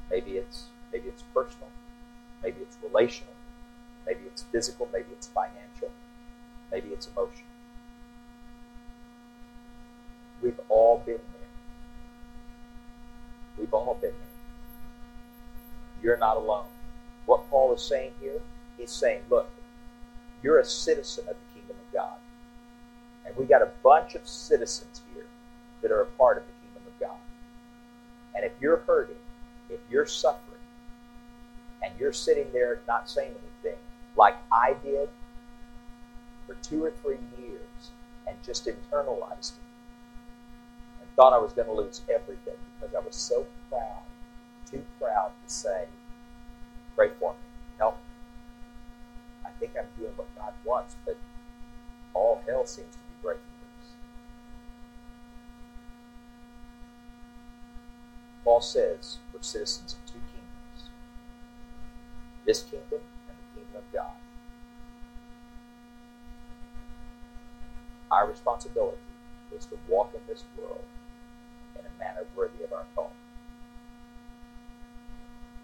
Maybe 0.10 0.38
it's 0.38 0.66
maybe 0.94 1.08
it's 1.10 1.24
personal, 1.34 1.70
maybe 2.44 2.58
it's 2.62 2.78
relational, 2.84 3.34
maybe 4.06 4.22
it's 4.28 4.44
physical, 4.44 4.88
maybe 4.94 5.08
it's 5.12 5.28
financial, 5.28 5.92
maybe 6.72 6.90
it's 6.90 7.08
emotional. 7.08 7.48
We've 10.42 10.60
all 10.70 11.00
been 11.00 11.16
there. 11.16 11.50
We've 13.58 13.74
all 13.74 13.96
been 13.96 14.12
there. 14.12 14.30
You're 16.04 16.18
not 16.18 16.38
alone. 16.38 16.66
What 17.26 17.50
Paul 17.50 17.74
is 17.74 17.82
saying 17.82 18.12
here, 18.22 18.42
he's 18.78 18.92
saying, 18.92 19.22
look, 19.30 19.50
you're 20.44 20.60
a 20.60 20.66
citizen 20.66 21.26
of 21.28 21.36
the 21.36 21.60
kingdom 21.60 21.78
of 21.88 21.94
God. 21.94 22.18
And 23.26 23.36
we 23.36 23.46
got 23.46 23.62
a 23.62 23.72
bunch 23.84 24.16
of 24.16 24.28
citizens 24.28 25.02
here 25.14 25.26
that 25.82 25.92
are 25.92 26.02
a 26.02 26.06
part 26.06 26.38
of 26.38 26.44
the 26.44 26.54
kingdom 26.62 26.84
of 26.88 27.00
God. 27.00 27.18
And 28.36 28.46
if 28.46 28.52
you're 28.62 28.78
hurting, 28.78 29.16
if 29.70 29.80
you're 29.90 30.06
suffering, 30.06 30.42
and 31.84 31.94
you're 32.00 32.14
sitting 32.14 32.46
there 32.54 32.80
not 32.88 33.10
saying 33.10 33.32
anything, 33.32 33.80
like 34.16 34.36
I 34.52 34.76
did 34.84 35.10
for 36.46 36.56
two 36.62 36.84
or 36.84 36.92
three 36.92 37.18
years, 37.40 37.92
and 38.28 38.36
just 38.44 38.66
internalized 38.66 39.54
it, 39.54 39.66
and 41.00 41.10
thought 41.16 41.34
I 41.34 41.38
was 41.38 41.54
going 41.54 41.68
to 41.68 41.74
lose 41.74 42.02
everything 42.14 42.56
because 42.80 42.96
I 42.96 43.00
was 43.00 43.16
so 43.16 43.46
proud, 43.70 44.04
too 44.70 44.84
proud 45.00 45.32
to 45.46 45.54
say, 45.54 45.86
pray 46.96 47.10
for 47.20 47.34
me, 47.34 47.40
help 47.78 47.96
me. 47.96 48.02
I 49.46 49.50
think 49.60 49.74
I'm 49.80 49.88
doing 50.00 50.14
what 50.16 50.34
God 50.36 50.54
wants, 50.64 50.96
but 51.06 51.18
all 52.14 52.42
hell 52.48 52.66
seems 52.66 52.92
to 52.92 52.98
be 52.98 53.16
breaking 53.22 53.42
loose. 53.42 53.92
Paul 58.44 58.62
says 58.62 59.18
we're 59.34 59.42
citizens 59.42 59.94
of 59.94 60.06
two 60.06 60.20
kingdoms 60.20 60.90
this 62.46 62.64
kingdom 62.64 63.02
and 63.28 63.38
the 63.38 63.60
kingdom 63.60 63.78
of 63.78 63.94
God. 63.94 64.14
Our 68.12 68.30
responsibility 68.30 68.98
is 69.58 69.66
to 69.66 69.78
walk 69.90 70.14
in 70.14 70.22
this 70.28 70.44
world 70.58 70.84
in 71.78 71.82
a 71.82 72.00
manner 72.00 72.26
worthy 72.36 72.64
of 72.64 72.72
our 72.72 72.86
call. 72.96 73.12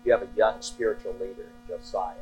You 0.04 0.12
have 0.12 0.24
a 0.24 0.28
young 0.36 0.56
spiritual 0.62 1.14
leader 1.14 1.44
in 1.44 1.68
Josiah. 1.68 2.16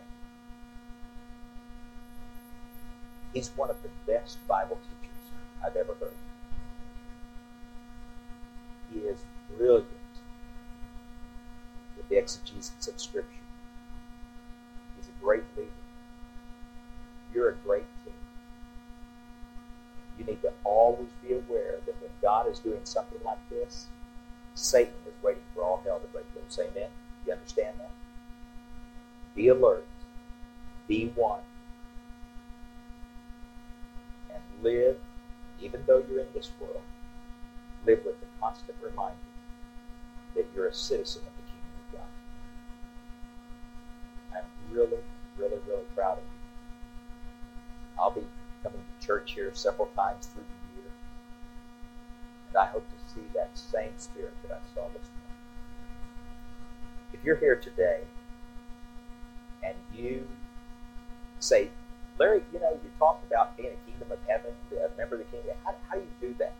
He's 3.34 3.50
one 3.56 3.70
of 3.70 3.78
the 3.84 3.90
best 4.12 4.46
Bible 4.48 4.78
teachers 4.78 5.32
I've 5.66 5.76
ever 5.76 5.94
heard. 6.00 6.14
He 8.94 9.00
is 9.02 9.20
brilliant 9.56 9.86
with 11.96 12.10
the 12.10 12.18
exegesis 12.18 12.88
of 12.88 13.00
Scripture. 13.00 13.30
He's 14.98 15.08
a 15.08 15.24
great 15.24 15.44
leader. 15.56 15.70
You're 17.34 17.50
a 17.50 17.56
great 17.56 17.86
team. 18.04 18.14
You 20.18 20.26
need 20.26 20.42
to 20.42 20.52
always 20.64 21.10
be 21.26 21.34
aware 21.34 21.76
that 21.86 22.02
when 22.02 22.12
God 22.22 22.50
is 22.52 22.60
doing 22.60 22.82
something 22.84 23.20
like 23.24 23.38
this, 23.50 23.86
Satan 24.56 24.94
is 25.08 25.14
waiting 25.24 25.44
for 25.54 25.64
all 25.64 25.82
hell 25.86 26.00
to 26.00 26.08
break 26.08 26.26
loose. 26.36 26.60
Amen? 26.60 26.90
You 27.26 27.34
understand 27.34 27.76
that? 27.80 27.92
Be 29.36 29.48
alert. 29.50 29.86
Be 30.88 31.12
one. 31.16 31.42
And 34.34 34.42
live, 34.64 34.98
even 35.62 35.84
though 35.86 36.04
you're 36.10 36.22
in 36.22 36.28
this 36.34 36.52
world, 36.60 36.82
live 37.86 38.04
with 38.06 38.20
the 38.20 38.28
constant 38.40 38.78
reminder 38.82 39.16
that 40.36 40.46
you're 40.56 40.68
a 40.68 40.74
citizen 40.74 41.22
of 41.22 41.34
the 41.36 41.44
kingdom 41.44 41.72
of 41.88 41.94
God. 44.34 44.38
I'm 44.38 44.76
really, 44.76 45.04
really, 45.38 45.60
really 45.68 45.86
proud 45.96 46.18
of 46.18 46.24
you. 46.24 46.40
I'll 48.00 48.12
be 48.12 48.26
coming 48.64 48.82
to 49.00 49.06
church 49.06 49.34
here 49.34 49.52
several 49.54 49.88
times 49.96 50.28
through 50.28 50.44
the 50.44 50.82
year. 50.82 50.92
And 52.50 52.58
I 52.58 52.66
hope 52.66 52.86
to 52.88 53.14
see 53.14 53.22
that 53.34 53.50
same 53.54 53.92
spirit 53.98 54.34
that 54.44 54.52
I 54.54 54.60
saw 54.74 54.88
this 54.88 55.08
morning. 55.08 55.29
If 57.20 57.26
you're 57.26 57.36
here 57.36 57.56
today 57.58 58.02
and 59.64 59.76
you 59.94 60.26
say, 61.40 61.70
Larry, 62.18 62.42
you 62.54 62.60
know, 62.60 62.72
you 62.72 62.90
talked 62.98 63.26
about 63.26 63.58
being 63.58 63.70
a 63.70 63.90
kingdom 63.90 64.12
of 64.12 64.20
heaven, 64.28 64.52
a 64.72 64.98
member 64.98 65.16
of 65.16 65.20
the 65.20 65.38
kingdom. 65.38 65.56
How, 65.66 65.76
how 65.90 65.96
do 65.96 66.02
you 66.02 66.30
do 66.30 66.36
that? 66.40 66.54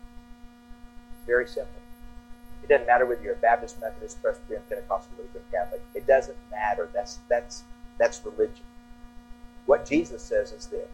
Very 1.26 1.46
simple. 1.46 1.72
It 2.62 2.68
doesn't 2.68 2.86
matter 2.86 3.06
whether 3.06 3.22
you're 3.22 3.34
a 3.34 3.38
Baptist, 3.38 3.80
Methodist, 3.80 4.20
Presbyterian, 4.20 4.62
Pentecostal, 4.68 5.12
Lutheran, 5.18 5.44
Catholic. 5.50 5.82
It 5.94 6.06
doesn't 6.06 6.36
matter. 6.50 6.90
That's 6.92 7.20
that's 7.28 7.64
that's 7.98 8.24
religion. 8.24 8.64
What 9.64 9.86
Jesus 9.86 10.22
says 10.22 10.52
is 10.52 10.66
this. 10.66 10.88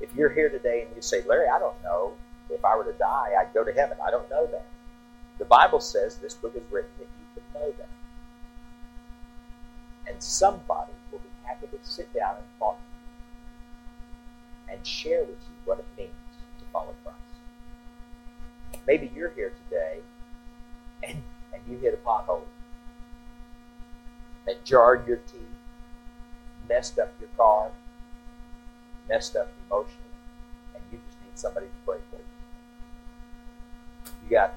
If 0.00 0.14
you're 0.14 0.30
here 0.30 0.50
today 0.50 0.82
and 0.86 0.94
you 0.94 1.00
say, 1.00 1.22
Larry, 1.26 1.48
I 1.48 1.58
don't 1.58 1.80
know 1.82 2.12
if 2.50 2.62
I 2.64 2.76
were 2.76 2.84
to 2.84 2.92
die, 2.92 3.30
I'd 3.38 3.54
go 3.54 3.64
to 3.64 3.72
heaven. 3.72 3.96
I 4.06 4.10
don't 4.10 4.28
know 4.28 4.46
that. 4.46 4.66
The 5.38 5.46
Bible 5.46 5.80
says 5.80 6.16
this 6.16 6.34
book 6.34 6.54
is 6.54 6.62
written 6.70 6.90
that 6.98 7.08
you 7.18 7.42
can 7.42 7.60
know 7.60 7.72
that. 7.78 7.88
And 10.08 10.22
somebody 10.22 10.92
will 11.10 11.18
be 11.18 11.28
happy 11.44 11.66
to 11.66 11.78
sit 11.82 12.12
down 12.14 12.36
and 12.36 12.44
talk 12.58 12.78
and 14.70 14.86
share 14.86 15.20
with 15.20 15.30
you 15.30 15.54
what 15.64 15.78
it 15.78 15.86
means 15.96 16.10
to 16.58 16.64
follow 16.72 16.94
Christ. 17.04 17.18
Maybe 18.86 19.10
you're 19.14 19.30
here 19.30 19.52
today 19.64 19.98
and, 21.02 21.22
and 21.52 21.62
you 21.68 21.78
hit 21.78 21.94
a 21.94 22.08
pothole 22.08 22.42
that 24.46 24.64
jarred 24.64 25.06
your 25.06 25.16
teeth, 25.18 25.42
messed 26.68 26.98
up 26.98 27.12
your 27.20 27.28
car, 27.36 27.70
messed 29.08 29.36
up 29.36 29.52
emotionally, 29.68 29.96
and 30.74 30.82
you 30.92 30.98
just 31.06 31.18
need 31.22 31.36
somebody 31.38 31.66
to 31.66 31.72
pray 31.84 31.98
for 32.10 32.16
you. 32.16 34.12
You 34.24 34.30
got 34.30 34.54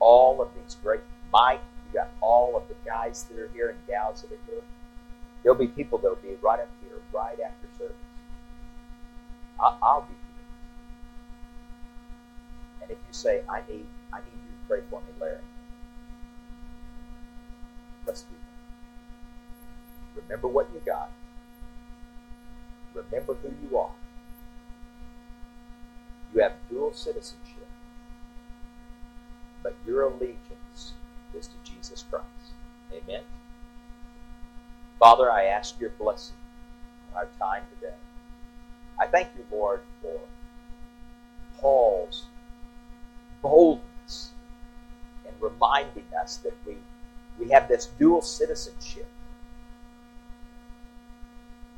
all 0.00 0.40
of 0.40 0.48
these 0.54 0.76
great 0.82 1.00
Mike, 1.32 1.60
you 1.86 1.98
got 1.98 2.08
all 2.20 2.56
of 2.56 2.66
the 2.68 2.74
guys 2.84 3.24
that 3.24 3.38
are 3.38 3.50
here 3.52 3.70
and 3.70 3.78
gals 3.86 4.22
that 4.22 4.32
are 4.32 4.38
here. 4.46 4.62
There'll 5.46 5.58
be 5.60 5.68
people 5.68 6.00
that'll 6.00 6.18
be 6.18 6.36
right 6.42 6.60
up 6.60 6.70
here, 6.82 6.98
right 7.14 7.38
after 7.40 7.68
service. 7.78 7.96
I- 9.60 9.78
I'll 9.82 10.02
be 10.02 10.14
here. 10.14 10.46
And 12.82 12.90
if 12.92 12.98
you 12.98 13.14
say, 13.14 13.42
I 13.48 13.62
need 13.70 13.86
I 14.12 14.18
need 14.20 14.32
you 14.34 14.50
to 14.52 14.68
pray 14.68 14.80
for 14.90 15.00
me, 15.02 15.08
Larry, 15.20 15.40
let's 18.06 18.22
do 18.22 18.34
that. 20.00 20.22
Remember 20.22 20.48
what 20.48 20.68
you 20.74 20.80
got. 20.86 21.10
Remember 22.94 23.34
who 23.34 23.50
you 23.68 23.78
are. 23.78 23.90
You 26.34 26.42
have 26.42 26.54
dual 26.70 26.92
citizenship, 26.94 27.68
but 29.62 29.76
your 29.86 30.02
allegiance 30.04 30.94
is 31.34 31.48
to 31.48 31.54
Jesus 31.64 32.04
Christ. 32.10 32.54
Amen. 32.92 33.22
Father, 34.98 35.30
I 35.30 35.44
ask 35.44 35.78
your 35.78 35.90
blessing 35.90 36.36
on 37.10 37.18
our 37.18 37.28
time 37.38 37.62
today. 37.74 37.94
I 38.98 39.06
thank 39.06 39.28
you, 39.36 39.44
Lord, 39.50 39.80
for 40.00 40.18
Paul's 41.58 42.24
boldness 43.42 44.30
in 45.26 45.32
reminding 45.40 46.04
us 46.20 46.38
that 46.38 46.54
we, 46.66 46.76
we 47.38 47.50
have 47.50 47.68
this 47.68 47.86
dual 47.98 48.22
citizenship. 48.22 49.08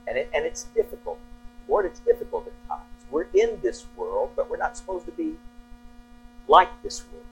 And, 0.06 0.16
it, 0.16 0.30
and 0.32 0.44
it's 0.44 0.64
difficult. 0.74 1.18
Lord, 1.68 1.86
it's 1.86 2.00
difficult 2.00 2.46
at 2.46 2.68
times. 2.68 2.84
We're 3.10 3.26
in 3.34 3.58
this 3.62 3.84
world, 3.96 4.30
but 4.36 4.48
we're 4.48 4.56
not 4.58 4.76
supposed 4.76 5.06
to 5.06 5.12
be 5.12 5.36
like 6.46 6.70
this 6.82 7.04
world. 7.12 7.24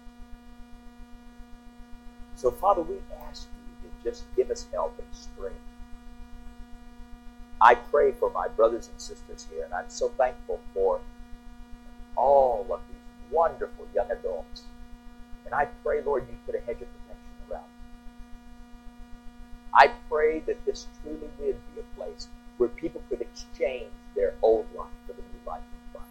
So, 2.35 2.51
Father, 2.51 2.83
we 2.83 2.97
ask 3.29 3.49
you 3.83 3.89
to 3.89 4.11
just 4.11 4.25
give 4.35 4.51
us 4.51 4.67
help 4.73 4.99
and 4.99 5.07
strength. 5.13 5.57
I 7.61 7.75
pray 7.75 8.13
for 8.13 8.31
my 8.33 8.49
brothers 8.49 8.89
and 8.89 9.01
sisters 9.01 9.47
here, 9.51 9.65
and 9.65 9.73
I'm 9.73 9.89
so 9.89 10.09
thankful 10.11 10.61
for 10.75 11.01
all 12.17 12.67
of 12.71 12.81
these 12.89 13.31
wonderful 13.31 13.87
young 13.95 14.11
adults. 14.11 14.63
And 15.45 15.55
I 15.55 15.67
pray, 15.85 16.03
Lord, 16.03 16.27
you 16.29 16.37
put 16.45 16.55
a 16.55 16.59
hedge 16.59 16.83
of 16.83 16.89
protection 16.93 17.51
around 17.51 17.63
them. 17.63 17.71
I 19.73 19.91
pray 20.11 20.41
that 20.41 20.65
this 20.67 20.87
truly 21.03 21.19
would 21.39 21.57
be 21.75 21.81
a 21.81 21.97
place 21.97 22.29
where 22.59 22.69
people 22.69 23.03
could 23.09 23.21
exchange 23.21 23.91
their 24.15 24.35
old 24.43 24.67
life 24.77 24.89
for 25.07 25.13
the 25.13 25.23
new 25.23 25.41
life 25.47 25.61
in 25.61 25.93
Christ. 25.93 26.11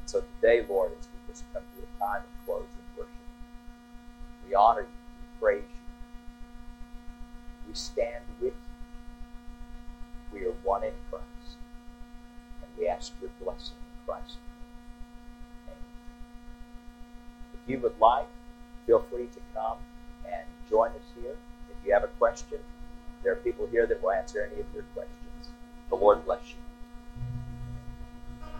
And 0.00 0.10
so 0.10 0.24
today, 0.40 0.64
Lord, 0.68 0.92
as 0.98 1.06
we 1.06 1.32
just 1.32 1.44
come 1.52 1.62
to 1.62 1.82
a 1.82 2.04
time 2.04 2.22
of 2.22 2.46
close 2.46 2.62
and 2.62 2.98
worship, 2.98 3.12
we 4.48 4.54
honor 4.54 4.82
you, 4.82 4.86
we 4.86 5.40
praise 5.40 5.62
you, 5.62 5.68
we 7.68 7.74
stand 7.74 8.24
with 8.40 8.52
you. 8.52 8.63
We 10.34 10.46
are 10.46 10.54
one 10.64 10.82
in 10.82 10.92
Christ, 11.10 11.56
and 12.60 12.70
we 12.76 12.88
ask 12.88 13.12
your 13.20 13.30
blessing 13.40 13.76
in 13.78 14.04
Christ. 14.06 14.38
Amen. 15.66 15.78
If 17.54 17.60
you 17.70 17.78
would 17.78 17.98
like, 18.00 18.26
feel 18.86 19.06
free 19.10 19.28
to 19.28 19.40
come 19.54 19.78
and 20.26 20.44
join 20.68 20.90
us 20.90 21.06
here. 21.20 21.36
If 21.70 21.86
you 21.86 21.94
have 21.94 22.04
a 22.04 22.08
question, 22.18 22.58
there 23.22 23.32
are 23.32 23.36
people 23.36 23.68
here 23.70 23.86
that 23.86 24.02
will 24.02 24.10
answer 24.10 24.50
any 24.50 24.60
of 24.60 24.66
your 24.74 24.84
questions. 24.94 25.50
The 25.88 25.96
Lord 25.96 26.24
bless 26.24 26.50
you. 26.50 26.63